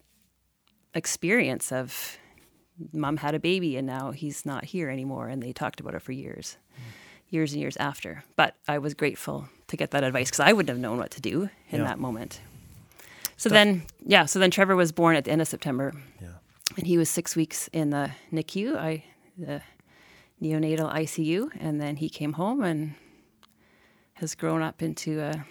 [0.95, 2.19] experience of
[2.93, 6.03] mom had a baby and now he's not here anymore and they talked about it
[6.03, 6.83] for years hmm.
[7.31, 10.69] years and years after but i was grateful to get that advice because i wouldn't
[10.69, 11.85] have known what to do in Yeah.
[11.85, 12.41] that moment
[13.37, 16.29] so then yeah so then trevor was born at the end of september Yeah.
[16.77, 19.05] and he was six weeks in the nicu i
[19.39, 19.63] the
[20.43, 22.95] neonatal icu and then he came home and
[24.15, 25.45] has grown up into a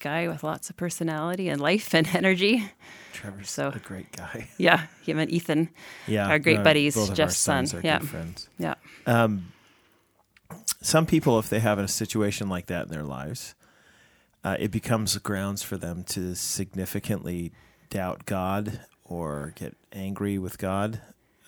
[0.00, 2.70] guy with lots of personality and life and energy
[3.14, 4.48] Trevor's So- a great guy.
[4.58, 5.70] yeah him and ethan
[6.06, 6.28] Yeah.
[6.28, 7.66] Our great no, buddies, both of our Jeff's son.
[7.82, 7.98] Yeah.
[8.00, 8.48] friends.
[8.58, 8.74] yeah
[9.06, 9.52] Um,
[10.82, 13.54] some people, if they have a situation like that in their lives,
[14.44, 17.52] uh, it becomes grounds for them to significantly
[17.90, 21.00] doubt God or get angry with God,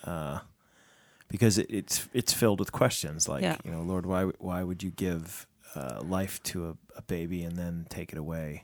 [0.03, 0.39] uh,
[1.29, 3.57] because it, it's it's filled with questions like, Yeah.
[3.63, 7.55] you know, Lord, why why would you give uh, life to a, a baby and
[7.55, 8.63] then take it away,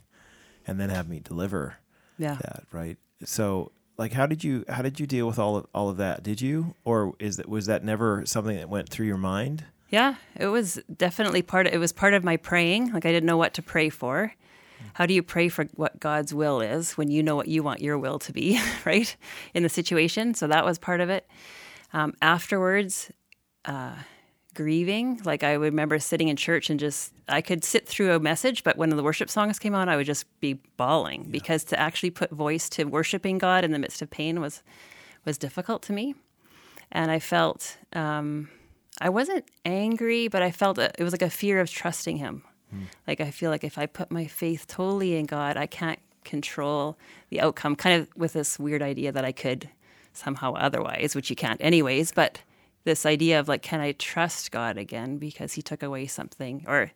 [0.68, 1.76] and then have me deliver
[2.18, 2.98] yeah that, right?
[3.24, 6.24] So, like, how did you how did you deal with all of all of that?
[6.24, 9.64] Did you, or is that was that never something that went through your mind?
[9.90, 12.92] Yeah, it was definitely part of it was part of my praying.
[12.92, 14.34] Like I didn't know what to pray for.
[14.94, 17.82] How do you pray for what God's will is when you know what you want
[17.82, 19.16] your will to be, right?
[19.54, 20.34] In the situation.
[20.34, 21.28] So that was part of it.
[21.96, 23.10] Um, afterwards,
[23.64, 23.96] uh,
[24.54, 25.22] grieving.
[25.24, 28.78] Like I remember sitting in church and just I could sit through a message, but
[28.78, 32.32] when the worship songs came on, I would just be bawling because to actually put
[32.32, 34.62] voice to worshiping God in the midst of pain was
[35.26, 36.16] was difficult to me.
[36.92, 38.50] And I felt um,
[39.00, 42.44] I wasn't angry, but I felt it was like a fear of trusting Him.
[43.08, 46.98] Like I feel like if I put my faith totally in God, I can't control
[47.30, 47.76] the outcome.
[47.78, 49.70] Kind of with this weird idea that I could
[50.16, 52.12] somehow otherwise, which you can't anyways.
[52.12, 52.42] But
[52.84, 56.92] this idea of like, can I trust God again because He took away something, or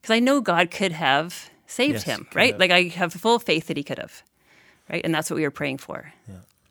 [0.00, 2.52] because I know God could have saved Yes, him, right?
[2.52, 2.60] have.
[2.60, 4.22] Like I have full faith that He could have,
[4.90, 5.02] right?
[5.04, 6.12] And that's what we were praying for.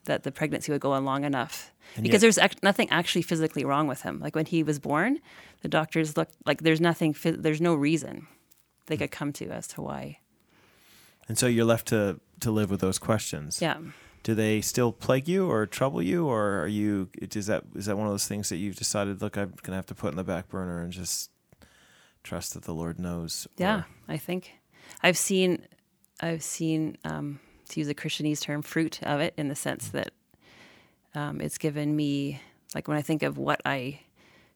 [0.05, 1.71] That the pregnancy would go on long enough.
[1.95, 4.19] And because yet- there's ac- nothing actually physically wrong with him.
[4.19, 5.19] Like when he was born,
[5.61, 8.27] the doctors looked like there's nothing, there's no reason
[8.85, 9.01] they hmm.
[9.01, 10.19] could come to as to why.
[11.27, 13.61] And so you're left to to live with those questions.
[13.61, 13.77] Yeah.
[14.25, 17.09] Do they still plague you or trouble you, or are you?
[17.21, 19.21] Is that is that one of those things that you've decided?
[19.21, 21.29] Look, I'm gonna have to put in the back burner and just
[22.23, 23.47] trust that the Lord knows.
[23.57, 24.53] Yeah, Or- I think
[25.03, 25.67] I've seen,
[26.19, 30.09] I've seen, um, to use a Christianese term, fruit of it in the sense that
[31.13, 32.41] um, it's given me,
[32.73, 33.99] like when I think of what I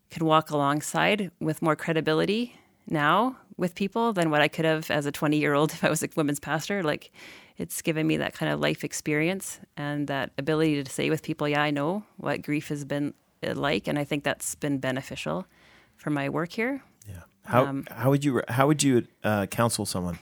[0.10, 2.56] can walk alongside with more credibility
[2.88, 5.90] now with people than what I could have as a 20 year old if I
[5.90, 6.82] was a women's pastor.
[6.84, 7.12] Like
[7.58, 11.48] it's given me that kind of life experience and that ability to say with people,
[11.48, 13.14] yeah, I know what grief has been
[13.46, 13.88] uh, like.
[13.88, 15.46] And I think that's been beneficial
[15.98, 16.82] for my work here.
[17.08, 17.24] Yeah.
[17.44, 20.20] How Um, how would you how would you uh, counsel someone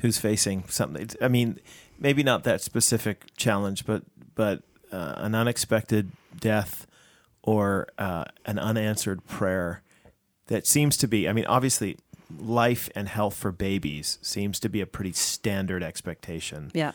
[0.00, 1.08] who's facing something?
[1.22, 1.60] I mean,
[1.98, 4.02] maybe not that specific challenge, but
[4.34, 6.10] but uh, an unexpected
[6.40, 6.86] death
[7.42, 9.82] or uh, an unanswered prayer
[10.48, 11.28] that seems to be.
[11.28, 11.96] I mean, obviously,
[12.38, 16.92] life and health for babies seems to be a pretty standard expectation Yeah.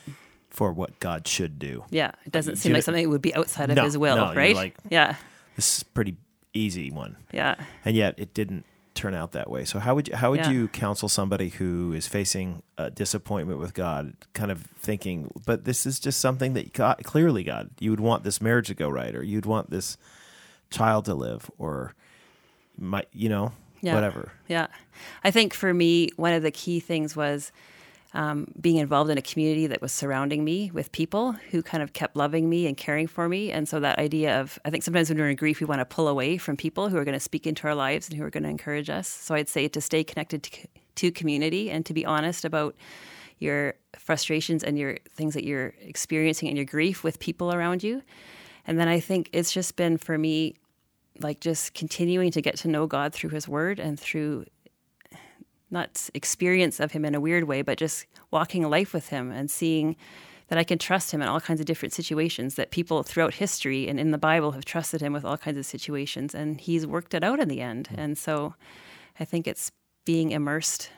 [0.50, 1.86] for what God should do.
[1.90, 3.98] Yeah, it doesn't seem do like it- something that would be outside of No, his
[3.98, 4.56] will, no, right?
[4.56, 5.16] like- yeah,
[5.56, 6.18] This is a pretty
[6.54, 7.16] easy one.
[7.32, 9.66] yeah, and yet it didn't turn out that way.
[9.66, 10.52] So how would you, how would Yeah.
[10.52, 15.88] you counsel somebody who is facing a disappointment with God, kind of thinking, but this
[15.88, 19.16] is just something that God, clearly God, you would want this marriage to go right,
[19.16, 19.98] or you'd want this
[20.70, 21.96] child to live, or
[22.78, 23.96] might you know Yeah.
[23.96, 24.32] whatever.
[24.48, 24.68] yeah.
[25.24, 27.52] I think for me, one of the key things was
[28.16, 31.94] um, being involved in a community that was surrounding me with people who kind of
[31.94, 33.52] kept loving me and caring for me.
[33.52, 35.86] And so that idea of, I think sometimes when we're in grief, we want to
[35.86, 38.30] pull away from people who are going to speak into our lives and who are
[38.30, 39.08] going to encourage us.
[39.08, 42.76] So I'd say to stay connected to, to community and to be honest about
[43.40, 48.04] your frustrations and your things that you're experiencing and your grief with people around you.
[48.68, 50.54] And then I think it's just been for me
[51.24, 54.46] like just continuing to get to know God through his word and through
[55.72, 59.50] not experience of him in a weird way, but just walking life with him and
[59.50, 59.96] seeing
[60.50, 63.88] that I can trust him in all kinds of different situations, that people throughout history
[63.88, 67.14] and in the Bible have trusted him with all kinds of situations, and he's worked
[67.14, 67.90] it out in the end.
[67.96, 68.54] And so
[69.20, 69.72] I think it's
[70.06, 70.92] being immersed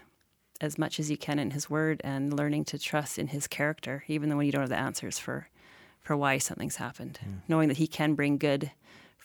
[0.62, 4.04] as much as you can in His Word and learning to trust in His character,
[4.08, 5.50] even though when you don't have the answers for
[6.02, 7.40] for why something's happened, mm.
[7.48, 8.72] knowing that He can bring good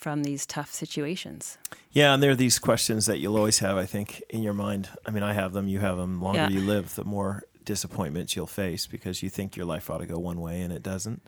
[0.00, 1.58] from these tough situations.
[1.92, 4.88] Yeah, and there are these questions that you'll always have, I think, in your mind.
[5.06, 6.18] I mean, I have them, you have them.
[6.18, 6.48] The longer yeah.
[6.48, 10.18] you live, the more disappointments you'll face because you think your life ought to go
[10.18, 11.22] one way and it doesn't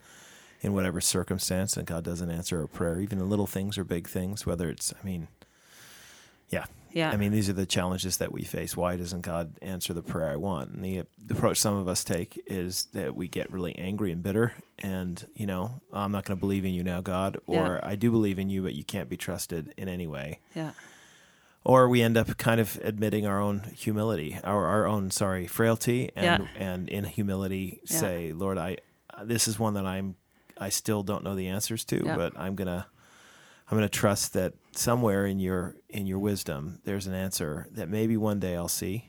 [0.62, 4.08] in whatever circumstance, and God doesn't answer a prayer, even in little things or big
[4.08, 5.26] things, whether it's, I mean,
[6.50, 6.66] yeah.
[6.92, 7.10] Yeah.
[7.10, 8.76] I mean, these are the challenges that we face.
[8.76, 10.70] Why doesn't God answer the prayer I want?
[10.70, 14.22] And the, the approach some of us take is that we get really angry and
[14.22, 17.88] bitter, and you know, I'm not going to believe in you now, God, or yeah.
[17.88, 20.40] I do believe in you, but you can't be trusted in any way.
[20.54, 20.72] Yeah.
[21.64, 26.10] Or we end up kind of admitting our own humility, our our own sorry frailty,
[26.16, 26.68] and yeah.
[26.68, 28.78] and in humility say, Lord, I
[29.22, 30.16] this is one that I'm
[30.58, 32.86] I still don't know the answers to, but I'm gonna
[33.72, 37.88] I'm going to trust that somewhere in your in your wisdom there's an answer that
[37.88, 39.08] maybe one day I'll see,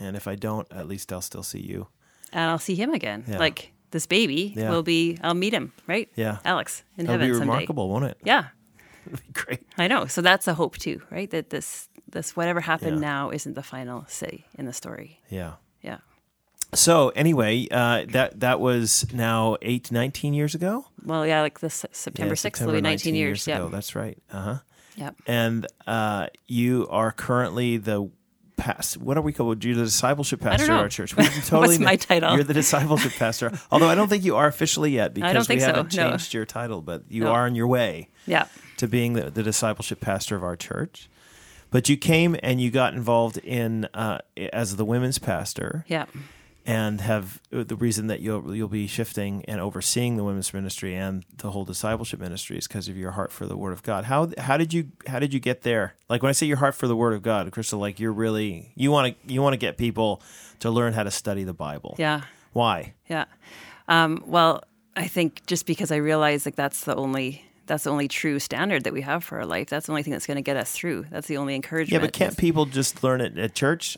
[0.00, 1.86] and if I don't, at least I'll still see you,
[2.32, 3.22] and I'll see him again.
[3.28, 3.38] Yeah.
[3.38, 4.70] Like this baby yeah.
[4.70, 5.16] will be.
[5.22, 6.08] I'll meet him, right?
[6.16, 7.36] Yeah, Alex in That'll heaven.
[7.36, 7.92] Be remarkable, someday.
[7.92, 8.18] won't it?
[8.24, 8.46] Yeah,
[9.32, 9.62] great.
[9.78, 10.06] I know.
[10.06, 11.30] So that's a hope too, right?
[11.30, 13.08] That this this whatever happened yeah.
[13.08, 15.20] now isn't the final say in the story.
[15.28, 15.52] Yeah.
[16.72, 16.76] Yeah.
[16.76, 20.86] So anyway, uh, that that was now eight, 19 years ago.
[21.04, 23.46] Well, yeah, like this September sixth yeah, will be nineteen, years.
[23.46, 23.68] years ago.
[23.68, 24.18] That's right.
[24.30, 24.58] Uh huh.
[24.96, 25.16] Yep.
[25.26, 28.10] And uh, you are currently the
[28.56, 28.98] past.
[28.98, 29.64] What are we called?
[29.64, 31.16] You're the discipleship pastor of our church.
[31.16, 32.34] We totally What's my title?
[32.34, 33.52] You're the discipleship pastor.
[33.70, 36.10] Although I don't think you are officially yet because we haven't so.
[36.10, 36.38] changed no.
[36.38, 37.32] your title, but you no.
[37.32, 38.08] are on your way.
[38.26, 38.46] Yeah.
[38.76, 41.08] To being the, the discipleship pastor of our church.
[41.70, 44.18] But you came and you got involved in uh,
[44.52, 45.84] as the women's pastor.
[45.88, 46.06] Yeah
[46.66, 50.94] and have uh, the reason that you'll you'll be shifting and overseeing the women's ministry
[50.94, 54.04] and the whole discipleship ministry is because of your heart for the Word of God.
[54.04, 55.94] How how did you how did you get there?
[56.08, 58.72] Like when I say your heart for the Word of God, Crystal, like you're really
[58.74, 60.22] you want to you want to get people
[60.60, 61.94] to learn how to study the Bible.
[61.98, 62.22] Yeah.
[62.52, 62.94] Why?
[63.08, 63.24] Yeah.
[63.88, 64.62] Um, well,
[64.96, 68.84] I think just because I realize like that's the only that's the only true standard
[68.84, 69.68] that we have for our life.
[69.68, 71.06] That's the only thing that's going to get us through.
[71.10, 72.02] That's the only encouragement.
[72.02, 73.96] Yeah, but can't people just learn it at church?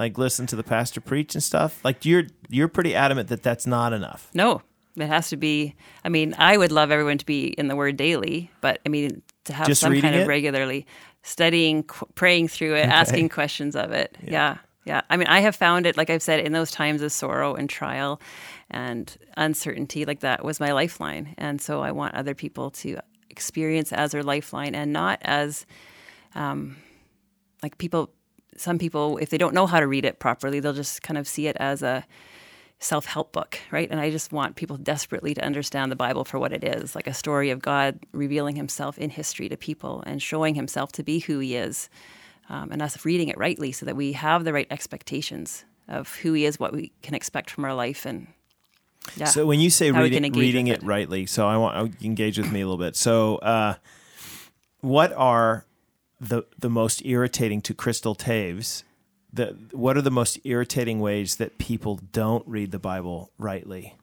[0.00, 3.66] Like listen to the pastor preach and stuff like you're you're pretty adamant that that's
[3.66, 4.60] not enough no
[4.96, 7.96] it has to be i mean i would love everyone to be in the word
[7.96, 10.22] daily but i mean to have Just some kind it?
[10.22, 10.86] of regularly
[11.22, 12.90] studying qu- praying through it okay.
[12.90, 14.30] asking questions of it yeah.
[14.30, 17.12] yeah yeah i mean i have found it like i've said in those times of
[17.12, 18.20] sorrow and trial
[18.70, 23.92] and uncertainty like that was my lifeline and so i want other people to experience
[23.92, 25.66] as their lifeline and not as
[26.34, 26.76] um,
[27.62, 28.10] like people
[28.60, 31.26] some people, if they don't know how to read it properly, they'll just kind of
[31.26, 32.04] see it as a
[32.78, 33.90] self help book, right?
[33.90, 37.06] And I just want people desperately to understand the Bible for what it is like
[37.06, 41.20] a story of God revealing himself in history to people and showing himself to be
[41.20, 41.88] who he is,
[42.48, 46.32] um, and us reading it rightly so that we have the right expectations of who
[46.32, 48.28] he is, what we can expect from our life, and
[49.16, 52.38] yeah, so when you say reading, reading it, it, rightly, so I want to engage
[52.38, 52.96] with me a little bit.
[52.96, 53.74] So, uh,
[54.80, 55.64] what are
[56.20, 58.84] the the most irritating to Crystal Taves?
[59.32, 63.94] The what are the most irritating ways that people don't read the Bible rightly?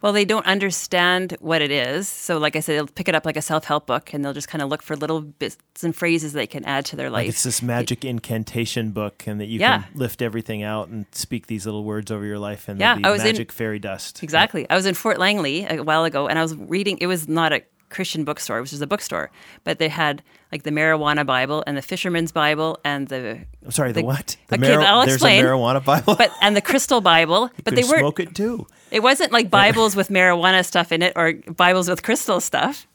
[0.00, 2.08] Well, they don't understand what it is.
[2.08, 4.32] So, like I said, they'll pick it up like a self help book and they'll
[4.32, 7.22] just kind of look for little bits and phrases they can add to their life.
[7.22, 9.82] Like it's this magic it, incantation book, and that you yeah.
[9.82, 13.10] can lift everything out and speak these little words over your life, and yeah, I
[13.10, 14.22] was magic in, fairy dust.
[14.22, 14.62] Exactly.
[14.62, 14.68] Yeah.
[14.70, 16.98] I was in Fort Langley a while ago, and I was reading.
[17.00, 19.30] It was not a Christian bookstore, which is a bookstore,
[19.64, 20.22] but they had
[20.52, 23.40] like the marijuana Bible and the Fisherman's Bible and the.
[23.64, 24.36] I'm sorry, the, the what?
[24.48, 25.42] The okay, mar- I'll explain.
[25.42, 28.66] there's a marijuana Bible, but and the Crystal Bible, but they weren't smoke it too.
[28.90, 32.86] It wasn't like Bibles with marijuana stuff in it or Bibles with crystal stuff.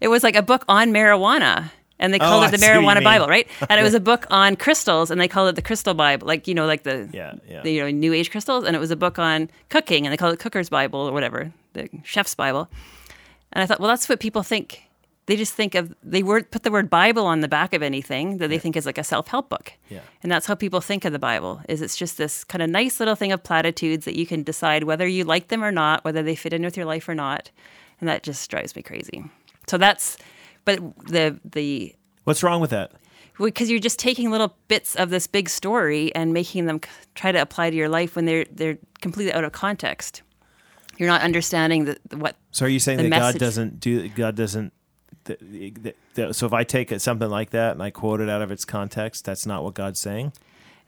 [0.00, 1.70] It was like a book on marijuana.
[1.98, 3.48] And they oh, called oh, it the marijuana Bible, right?
[3.70, 6.46] And it was a book on crystals, and they called it the Crystal Bible, like
[6.46, 7.62] you know, like the, yeah, yeah.
[7.62, 8.64] the you know New Age crystals.
[8.64, 11.54] And it was a book on cooking, and they called it Cooker's Bible or whatever,
[11.72, 12.68] the Chef's Bible.
[13.52, 14.86] And I thought, well, that's what people think
[15.26, 18.38] they just think of they word put the word Bible on the back of anything
[18.38, 18.60] that they yeah.
[18.60, 19.72] think is like a self help book.
[19.88, 20.00] Yeah.
[20.22, 23.00] And that's how people think of the Bible is it's just this kind of nice
[23.00, 26.22] little thing of platitudes that you can decide whether you like them or not, whether
[26.22, 27.50] they fit in with your life or not.
[28.00, 29.24] And that just drives me crazy.
[29.66, 30.16] So that's
[30.64, 32.92] but the the What's wrong with that?
[33.38, 36.80] Because you're just taking little bits of this big story and making them
[37.14, 40.22] try to apply to your life when they're they're completely out of context.
[40.98, 42.36] You're not understanding the, the what.
[42.50, 43.34] So are you saying that message.
[43.34, 44.72] God doesn't do God doesn't
[45.24, 48.50] the, the, so if I take something like that and I quote it out of
[48.50, 50.32] its context, that's not what God's saying.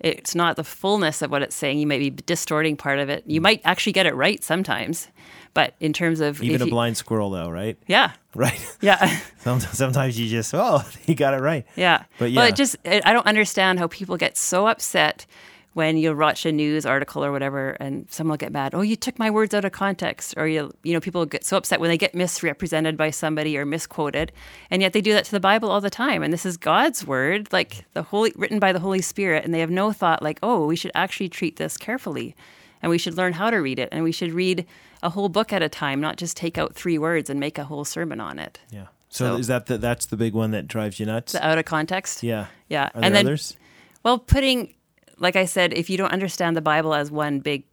[0.00, 1.78] it's not the fullness of what it's saying.
[1.78, 3.24] You might be distorting part of it.
[3.26, 3.44] You hmm.
[3.44, 5.08] might actually get it right sometimes,
[5.54, 7.76] but in terms of Even a you- blind squirrel, though, right?
[7.86, 8.76] yeah, Right.
[8.80, 9.18] yeah.
[9.38, 11.66] Sometimes you just, oh, you got it right.
[11.74, 12.04] Yeah.
[12.18, 12.50] But Well, yeah.
[12.50, 15.26] it just, I I don't understand how people get so upset
[15.74, 18.74] when you'll watch a news article or whatever and someone will get mad.
[18.74, 20.34] Oh, you took my words out of context.
[20.36, 23.64] Or, you, you know, people get so upset when they get misrepresented by somebody or
[23.64, 24.32] misquoted.
[24.70, 26.22] And yet they do that to the Bible all the time.
[26.22, 29.44] And this is God's word, like the Holy, written by the Holy Spirit.
[29.44, 32.34] And they have no thought like, oh, we should actually treat this carefully.
[32.82, 33.88] And we should learn how to read it.
[33.92, 34.66] And we should read
[35.02, 37.64] a whole book at a time, not just take out three words and make a
[37.64, 38.58] whole sermon on it.
[38.70, 38.86] Yeah.
[39.10, 41.32] So, So- is that the, that's the big one that drives you nuts?
[41.32, 42.22] The out of context.
[42.22, 42.46] yeah.
[42.68, 42.90] Yeah.
[42.94, 43.56] And then others?
[44.04, 44.74] Well, putting,
[45.18, 47.64] like I said, if you don't understand the Bible as one big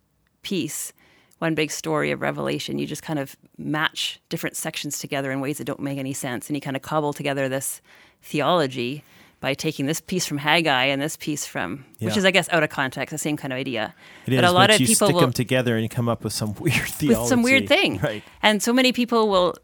[0.41, 0.93] piece,
[1.39, 5.58] one big story of Revelation, you just kind of match different sections together in ways
[5.58, 6.47] that don't make any sense.
[6.47, 7.81] And you kind of cobble together this
[8.21, 9.03] theology
[9.41, 12.63] by taking this piece from Haggai and this piece from, which is, I guess, out
[12.63, 13.93] of context, the same kind of idea.
[14.25, 16.10] It is, but a lot of you people stick will, them together and you come
[16.10, 17.19] up with some weird theology.
[17.19, 17.97] with some weird thing.
[17.99, 18.23] Right.
[18.41, 19.55] And so many people will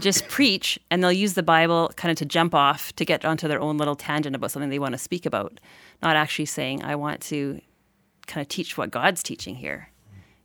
[0.00, 3.48] just preach and they'll use the Bible kind of to jump off to get onto
[3.48, 5.60] their own little tangent about something they want to speak about,
[6.02, 7.60] not actually saying, I want to
[8.26, 9.90] kind of teach what God's teaching here.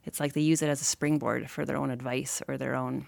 [0.04, 3.06] It's like they use it as a springboard for their own advice or their own,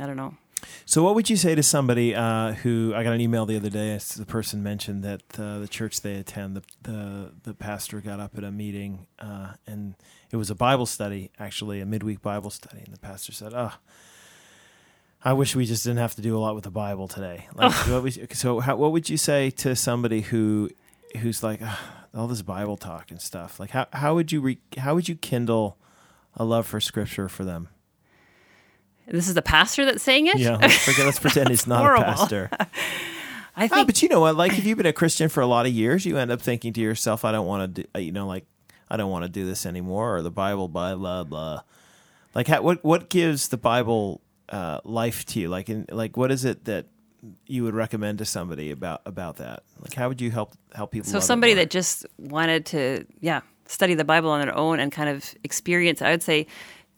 [0.00, 0.36] I don't know.
[0.84, 3.70] So, what would you say to somebody uh, who I got an email the other
[3.70, 3.96] day?
[4.16, 8.36] The person mentioned that uh, the church they attend, the, the the pastor got up
[8.36, 9.94] at a meeting, uh, and
[10.32, 13.74] it was a Bible study, actually a midweek Bible study, and the pastor said, "Oh,
[15.24, 17.72] I wish we just didn't have to do a lot with the Bible today." Like,
[17.88, 20.70] what would, so, how, what would you say to somebody who
[21.18, 21.78] who's like "Ugh,
[22.14, 23.58] all this Bible talk and stuff?
[23.60, 25.76] Like, how how would you re, how would you kindle
[26.36, 27.68] a love for Scripture for them?
[29.06, 30.38] This is the pastor that's saying it?
[30.38, 32.02] Yeah, let's, forget, let's pretend he's not horrible.
[32.02, 32.50] a pastor.
[33.56, 34.36] I Ah, think but you know what?
[34.36, 36.72] Like, if you've been a Christian for a lot of years, you end up thinking
[36.74, 38.44] to yourself, "I don't want to do," uh, you know, like,
[38.88, 41.62] "I don't want to do this anymore," or the Bible, blah blah blah.
[42.36, 45.48] Like, how, what what gives the Bible uh, life to you?
[45.48, 46.86] Like, in, like, what is it that
[47.46, 49.62] you would recommend to somebody about about that?
[49.80, 51.10] Like, how would you help help people?
[51.10, 55.08] So somebody that just wanted to, yeah, study the Bible on their own and kind
[55.08, 56.46] of experience, I would say,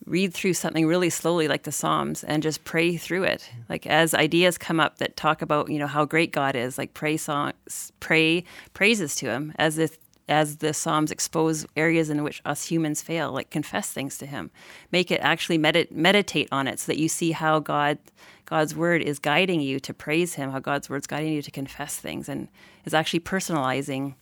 [0.07, 3.51] read through something really slowly, like the Psalms, and just pray through it.
[3.69, 6.95] Like as ideas come up that talk about, you know, how great God is, like
[6.95, 9.99] pray songs, pray praises to Him, as if
[10.31, 14.51] as the Psalms expose areas in which us humans fail, like confess things to Him,
[14.93, 17.99] make it actually medit- meditate on it, so that you see how God,
[18.47, 21.97] God's word is guiding you to praise Him, how God's word's guiding you to confess
[21.97, 22.49] things, and
[22.85, 24.15] is actually personalizing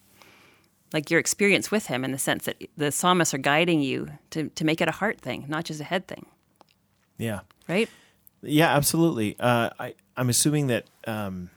[0.93, 4.49] like your experience with him in the sense that the psalmists are guiding you to,
[4.49, 6.25] to make it a heart thing, not just a head thing,
[7.19, 7.91] yeah, right?
[8.43, 9.37] Yeah, absolutely.
[9.39, 11.51] Uh, I, I'm assuming that um,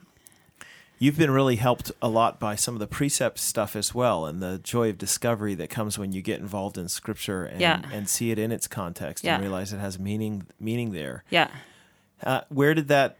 [1.01, 4.39] you've been really helped a lot by some of the precept stuff as well, and
[4.39, 7.81] the joy of discovery that comes when you get involved in Scripture and, Yeah.
[7.91, 9.33] and see it in its context Yeah.
[9.33, 11.23] and realize it has meaning meaning there.
[11.31, 11.47] Yeah.
[12.23, 13.17] Uh, where did that?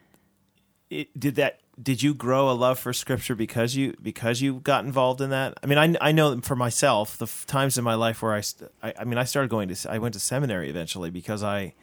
[0.92, 1.60] It, did that?
[1.82, 5.58] Did you grow a love for Scripture because you because you got involved in that?
[5.64, 8.42] I mean, I, I know for myself the f- times in my life where I,
[8.42, 11.74] st- I I mean I started going to i went to seminary eventually because I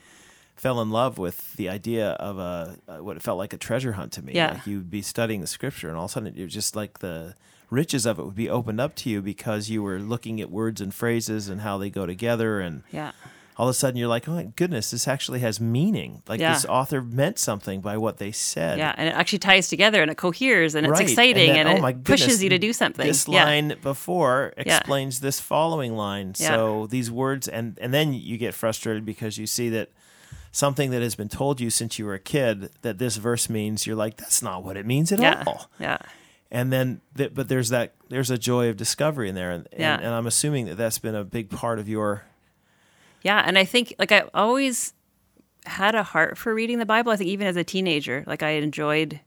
[0.58, 4.12] fell in love with the idea of a, what it felt like a treasure hunt
[4.12, 4.32] to me.
[4.34, 4.54] Yeah.
[4.54, 6.98] Like you'd be studying the Scripture, and all of a sudden it was just like
[6.98, 7.34] the
[7.70, 10.80] riches of it would be opened up to you because you were looking at words
[10.80, 13.12] and phrases and how they go together and Yeah.
[13.58, 16.22] all of a sudden you're like, oh my goodness, this actually has meaning.
[16.26, 16.54] Like Yeah.
[16.54, 18.78] this author meant something by what they said.
[18.78, 18.94] Yeah.
[18.96, 21.08] And it actually ties together and it coheres and it's Right.
[21.10, 23.06] exciting then, and, oh it pushes you to do something.
[23.06, 23.44] This yeah.
[23.44, 26.34] line before explains this following line.
[26.34, 29.90] So these words, and and then you get frustrated because you see that
[30.52, 33.86] something that has been told you since you were a kid that this verse means.
[33.86, 35.44] You're like, that's not what it means at Yeah.
[35.46, 35.70] all.
[35.78, 35.98] Yeah.
[36.50, 39.94] And then, th- but there's that there's a joy of discovery in there, and, Yeah.
[39.96, 42.24] and, and I'm assuming that that's been a big part of your.
[43.22, 44.94] Yeah, and I think like I always
[45.66, 47.12] had a heart for reading the Bible.
[47.12, 49.20] I think even as a teenager, like I enjoyed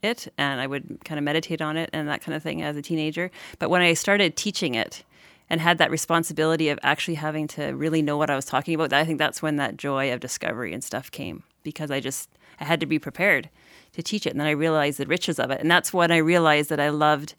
[0.00, 2.76] it and I would kind of meditate on it and that kind of thing as
[2.76, 3.32] a teenager.
[3.58, 5.02] But when I started teaching it
[5.50, 8.92] and had that responsibility of actually having to really know what I was talking about,
[8.92, 12.28] I think that's when that joy of discovery and stuff came because I just
[12.60, 13.48] I had to be prepared
[13.92, 15.60] to teach it and then I realized the riches of it.
[15.60, 17.34] And that's when I realized that I loved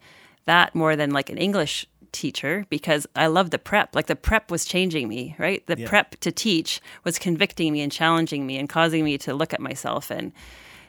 [0.46, 3.94] that more than like an English teacher because I loved the prep.
[3.94, 5.64] Like the prep was changing me, right?
[5.66, 5.88] The Yeah.
[5.88, 9.60] prep to teach was convicting me and challenging me and causing me to look at
[9.60, 10.32] myself and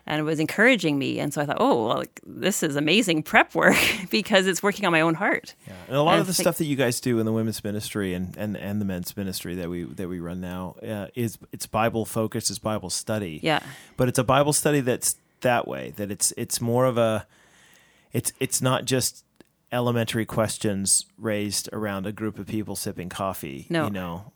[0.05, 1.19] and was encouraging me.
[1.19, 3.77] And so I thought, oh, well, like, this is amazing prep work
[4.09, 5.55] because it's working on my own heart.
[5.67, 5.73] Yeah.
[5.87, 7.63] And a lot And of the think- stuff that you guys do in the women's
[7.63, 11.37] ministry and, and, and the men's ministry that we that we run now uh, is
[11.51, 13.39] it's Bible focused, it's Bible study.
[13.43, 13.59] Yeah.
[13.97, 15.93] But it's a Bible study that's that way.
[15.97, 17.25] That it's it's more of a
[18.13, 19.23] it's it's not just
[19.71, 23.65] elementary questions raised around a group of people sipping coffee.
[23.69, 23.85] No.
[23.85, 24.31] You know,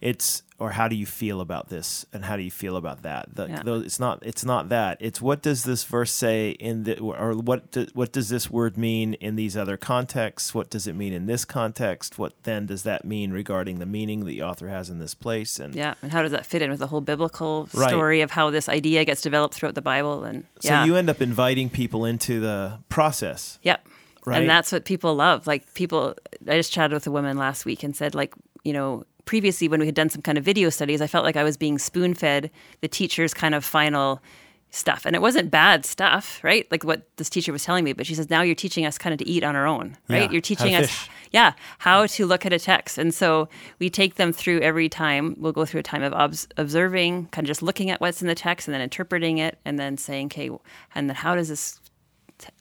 [0.00, 3.28] it's or how do you feel about this and how do you feel about that?
[3.32, 3.62] The, Yeah.
[3.62, 4.96] those- it's not it's not that.
[5.00, 8.76] It's what does this verse say in the or what do, what does this word
[8.76, 10.54] mean in these other contexts?
[10.54, 12.18] What does it mean in this context?
[12.18, 15.60] What then does that mean regarding the meaning the author has in this place?
[15.60, 17.88] And Yeah, and how does that fit in with the whole biblical Right.
[17.88, 20.24] story of how this idea gets developed throughout the Bible?
[20.24, 23.58] And so you end up inviting people into the process.
[23.62, 23.86] Yep.
[24.26, 24.40] Right.
[24.40, 25.46] And that's what people love.
[25.46, 26.14] Like people,
[26.48, 28.34] I just chatted with a woman last week and said, like,
[28.64, 31.36] you know, previously when we had done some kind of video studies, I felt like
[31.36, 32.50] I was being spoon fed
[32.80, 34.22] the teacher's kind of final
[34.70, 35.04] stuff.
[35.04, 36.66] And it wasn't bad stuff, right?
[36.70, 37.92] Like what this teacher was telling me.
[37.92, 40.22] But she says, now you're teaching us kind of to eat on our own, right?
[40.22, 41.10] Yeah, You're teaching us, fish.
[41.30, 42.96] yeah, how to look at a text.
[42.96, 45.36] And so we take them through every time.
[45.38, 48.28] We'll go through a time of obs- observing, kind of just looking at what's in
[48.28, 50.48] the text and then interpreting it and then saying, okay,
[50.94, 51.80] and then how does this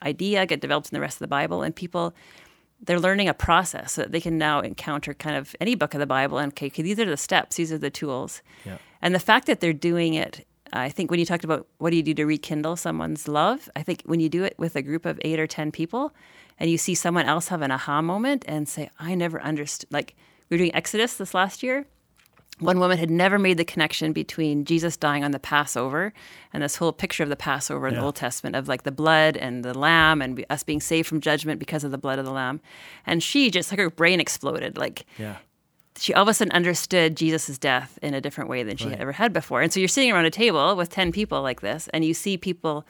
[0.03, 1.61] idea get developed in the rest of the Bible?
[1.61, 2.13] And people,
[2.82, 6.00] they're learning a process so that they can now encounter kind of any book of
[6.00, 8.42] the Bible and okay, okay these are the steps, these are the tools.
[8.66, 8.78] Yeah.
[9.02, 11.98] And the fact that they're doing it, I think when you talked about what do
[11.98, 15.06] you do to rekindle someone's love, I think when you do it with a group
[15.06, 16.14] of eight or 10 people
[16.60, 20.16] and you see someone else have an aha moment and say, I never understood, like
[20.50, 21.86] we were doing Exodus this last year.
[22.60, 26.12] One woman had never made the connection between Jesus dying on the Passover
[26.51, 27.99] and this whole picture of the Passover in Yeah.
[27.99, 31.22] the Old Testament of like the blood and the lamb and us being saved from
[31.22, 32.60] judgment because of the blood of the lamb.
[33.05, 34.76] And she just like her brain exploded.
[34.76, 35.36] Like Yeah.
[35.99, 38.93] she all of a sudden understood Jesus' death in a different way than she Right.
[38.93, 39.62] had ever had before.
[39.62, 42.38] And so you're sitting around a table with 10 people like this, and you see
[42.38, 42.88] people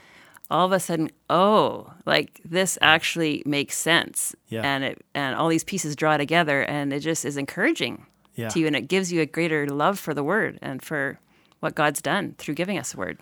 [0.49, 4.33] all of a sudden, oh, like this actually makes sense.
[4.47, 4.61] Yeah.
[4.63, 8.05] And it and all these pieces draw together and it just is encouraging
[8.37, 8.47] Yeah.
[8.49, 11.19] to you and it gives you a greater love for the word and for
[11.59, 13.17] what God's done through giving us the word.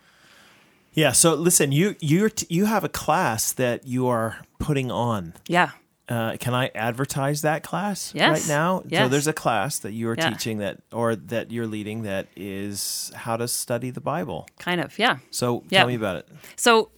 [0.93, 1.11] Yeah.
[1.13, 5.34] So listen, you you you have a class that you are putting on.
[5.47, 5.72] Yeah.
[6.07, 8.30] Uh, can I advertise that class Yes.
[8.41, 8.84] right now?
[8.91, 10.30] So there's a class that you are Yeah.
[10.30, 14.45] teaching that, or that you're leading that is how to study the Bible.
[14.59, 14.99] Kind of.
[14.99, 15.18] Yeah.
[15.32, 15.80] So Yeah.
[15.80, 16.30] tell me about it.
[16.55, 16.91] So,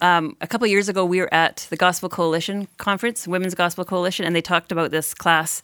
[0.00, 3.84] um, a couple of years ago, we were at the Gospel Coalition conference, Women's Gospel
[3.84, 5.62] Coalition, and they talked about this class,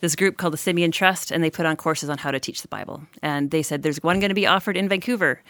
[0.00, 2.62] this group called the Simeon Trust, and they put on courses on how to teach
[2.62, 3.02] the Bible.
[3.22, 5.40] And they said there's one going to be offered in Vancouver,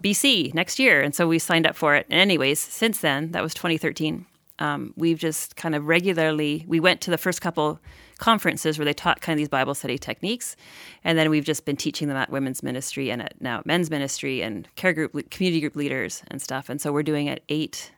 [0.00, 1.00] BC, next year.
[1.00, 2.06] And so we signed up for it.
[2.10, 4.26] And, anyways, since then, that was 2013.
[4.60, 7.80] Um, we've just kind of regularly, we went to the first couple
[8.18, 10.54] conferences where they taught kind of these Bible study techniques.
[11.02, 13.90] And then we've just been teaching them at women's ministry and at now at men's
[13.90, 16.68] ministry and care group, community group leaders and stuff.
[16.68, 17.92] And so we're doing it eight,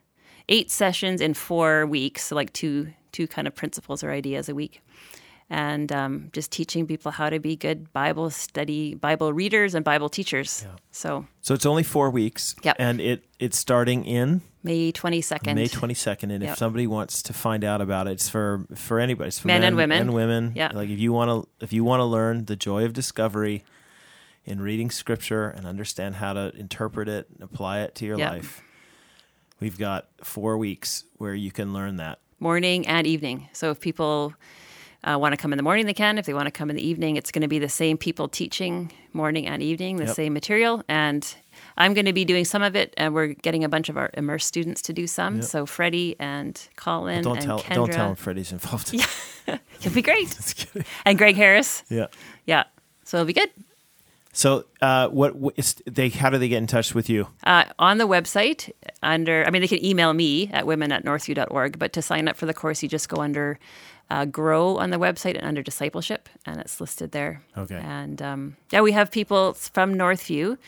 [0.48, 4.54] eight sessions in four weeks, so like two, two kind of principles or ideas a
[4.54, 4.80] week.
[5.54, 10.08] And um, just teaching people how to be good Bible study, Bible readers, and Bible
[10.08, 10.64] teachers.
[10.92, 12.76] So So it's only four weeks, Yep.
[12.78, 15.54] and it it's starting in May 22nd.
[15.54, 16.32] May 22nd.
[16.32, 19.28] And if somebody wants to find out about it, it's for for anybody.
[19.28, 20.00] It's for Men men, and women.
[20.00, 20.52] And women.
[20.56, 20.70] Yeah.
[20.72, 23.62] Like if you want to if you want to learn the joy of discovery
[24.46, 28.30] in reading Scripture and understand how to interpret it and apply it to your Yep.
[28.32, 28.62] life,
[29.60, 32.20] we've got four weeks where you can learn that.
[32.40, 33.48] morning and evening.
[33.52, 34.32] So if people
[35.04, 36.18] uh, want to come in the morning, they can.
[36.18, 38.28] If they want to come in the evening, it's going to be the same people
[38.28, 40.14] teaching morning and evening, the Yep.
[40.14, 40.82] same material.
[40.88, 41.34] And
[41.76, 44.10] I'm going to be doing some of it, and we're getting a bunch of our
[44.14, 45.36] immersed students to do some.
[45.36, 45.44] Yep.
[45.44, 48.94] So Freddie and Colin Don't and tell Kendra, don't tell them Freddie's involved.
[49.48, 50.66] Yeah, it'll be great.
[51.04, 52.06] And Greg Harris, yeah.
[52.46, 52.62] yeah.
[53.02, 53.50] So it'll be good.
[54.32, 56.08] So, uh, what, what is, they?
[56.08, 57.26] How do they get in touch with you?
[57.44, 58.70] Uh, on the website,
[59.02, 62.36] under, I mean, they can email me at women at northview.org, but to sign up
[62.36, 63.58] for the course, you just go under
[64.10, 67.42] uh, grow on the website and under discipleship, and it's listed there.
[67.56, 67.80] Okay.
[67.82, 70.58] And um, yeah, we have people from Northview,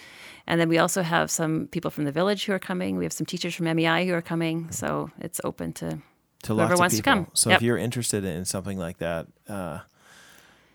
[0.46, 2.96] and then we also have some people from the village who are coming.
[2.96, 5.98] We have some teachers from MEI who are coming, so it's open to.
[6.44, 7.26] to Whoever lots wants of to come.
[7.34, 7.58] So Yep.
[7.58, 9.80] if you're interested in something like that, uh,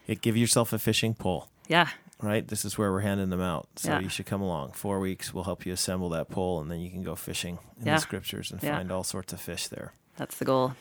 [0.08, 1.48] it, give yourself a fishing pole.
[1.68, 1.90] Yeah,
[2.22, 3.70] Right, this is where we're handing them out.
[3.78, 4.00] So Yeah.
[4.02, 4.74] you should come along.
[4.74, 7.88] Four weeks, we'll help you assemble that pole, and then you can go fishing in
[7.88, 7.96] Yeah.
[7.96, 8.76] the scriptures and Yeah.
[8.76, 9.94] find all sorts of fish there.
[10.18, 10.74] that's the goal.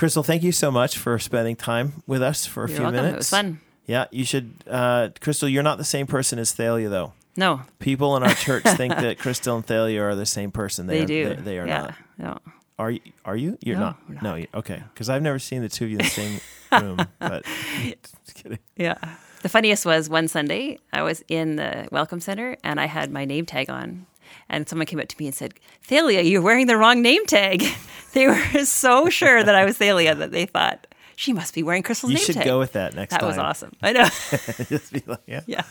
[0.00, 2.96] Crystal, thank you so much for spending time with us for a You're few welcome.
[3.04, 3.12] minutes.
[3.12, 3.60] It was fun.
[3.84, 4.54] Yeah, you should.
[4.66, 7.12] Uh, Crystal, you're not the same person as Thalia, though.
[7.36, 10.86] No, People in our church think that Crystal and Thalia are the same person.
[10.86, 11.28] they, are, do.
[11.28, 11.78] They, they are yeah.
[11.82, 11.94] not.
[12.16, 12.38] No.
[12.78, 13.00] Are you?
[13.26, 13.58] Are you?
[13.60, 13.98] You're No, not.
[14.08, 14.34] we're No.
[14.36, 14.82] You, okay.
[14.94, 16.40] Because I've never seen the two of you in the same
[16.72, 17.06] room.
[17.18, 17.44] But
[17.84, 18.58] just kidding.
[18.76, 18.94] Yeah.
[19.42, 23.26] The funniest was one Sunday, I was in the Welcome Center and I had my
[23.26, 24.06] name tag on.
[24.48, 27.64] And someone came up to me and said, Thalia, you're wearing the wrong name tag.
[28.12, 31.82] they were so sure that I was Thalia that they thought, she must be wearing
[31.82, 32.36] Crystal's You name tag.
[32.36, 33.30] You should go with that next that time.
[33.30, 33.72] That was awesome.
[33.82, 34.04] I know.
[34.68, 35.42] Just be like, yeah.
[35.46, 35.62] yeah.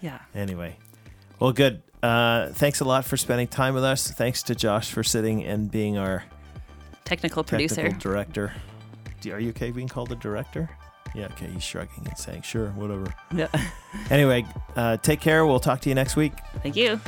[0.00, 0.18] Yeah.
[0.34, 0.76] Anyway,
[1.40, 1.82] well, good.
[2.02, 4.10] Uh, thanks a lot for spending time with us.
[4.10, 6.24] Thanks to Josh for sitting and being our
[7.04, 7.76] Technical producer.
[7.76, 8.52] technical director.
[9.30, 10.68] Are you okay being called a director?
[11.14, 11.46] Yeah, okay.
[11.46, 13.12] He's shrugging and saying, sure, whatever.
[13.34, 13.48] Yeah.
[14.10, 14.44] Anyway,
[14.76, 15.46] uh, take care.
[15.46, 16.34] We'll talk to you next week.
[16.62, 17.00] Thank you.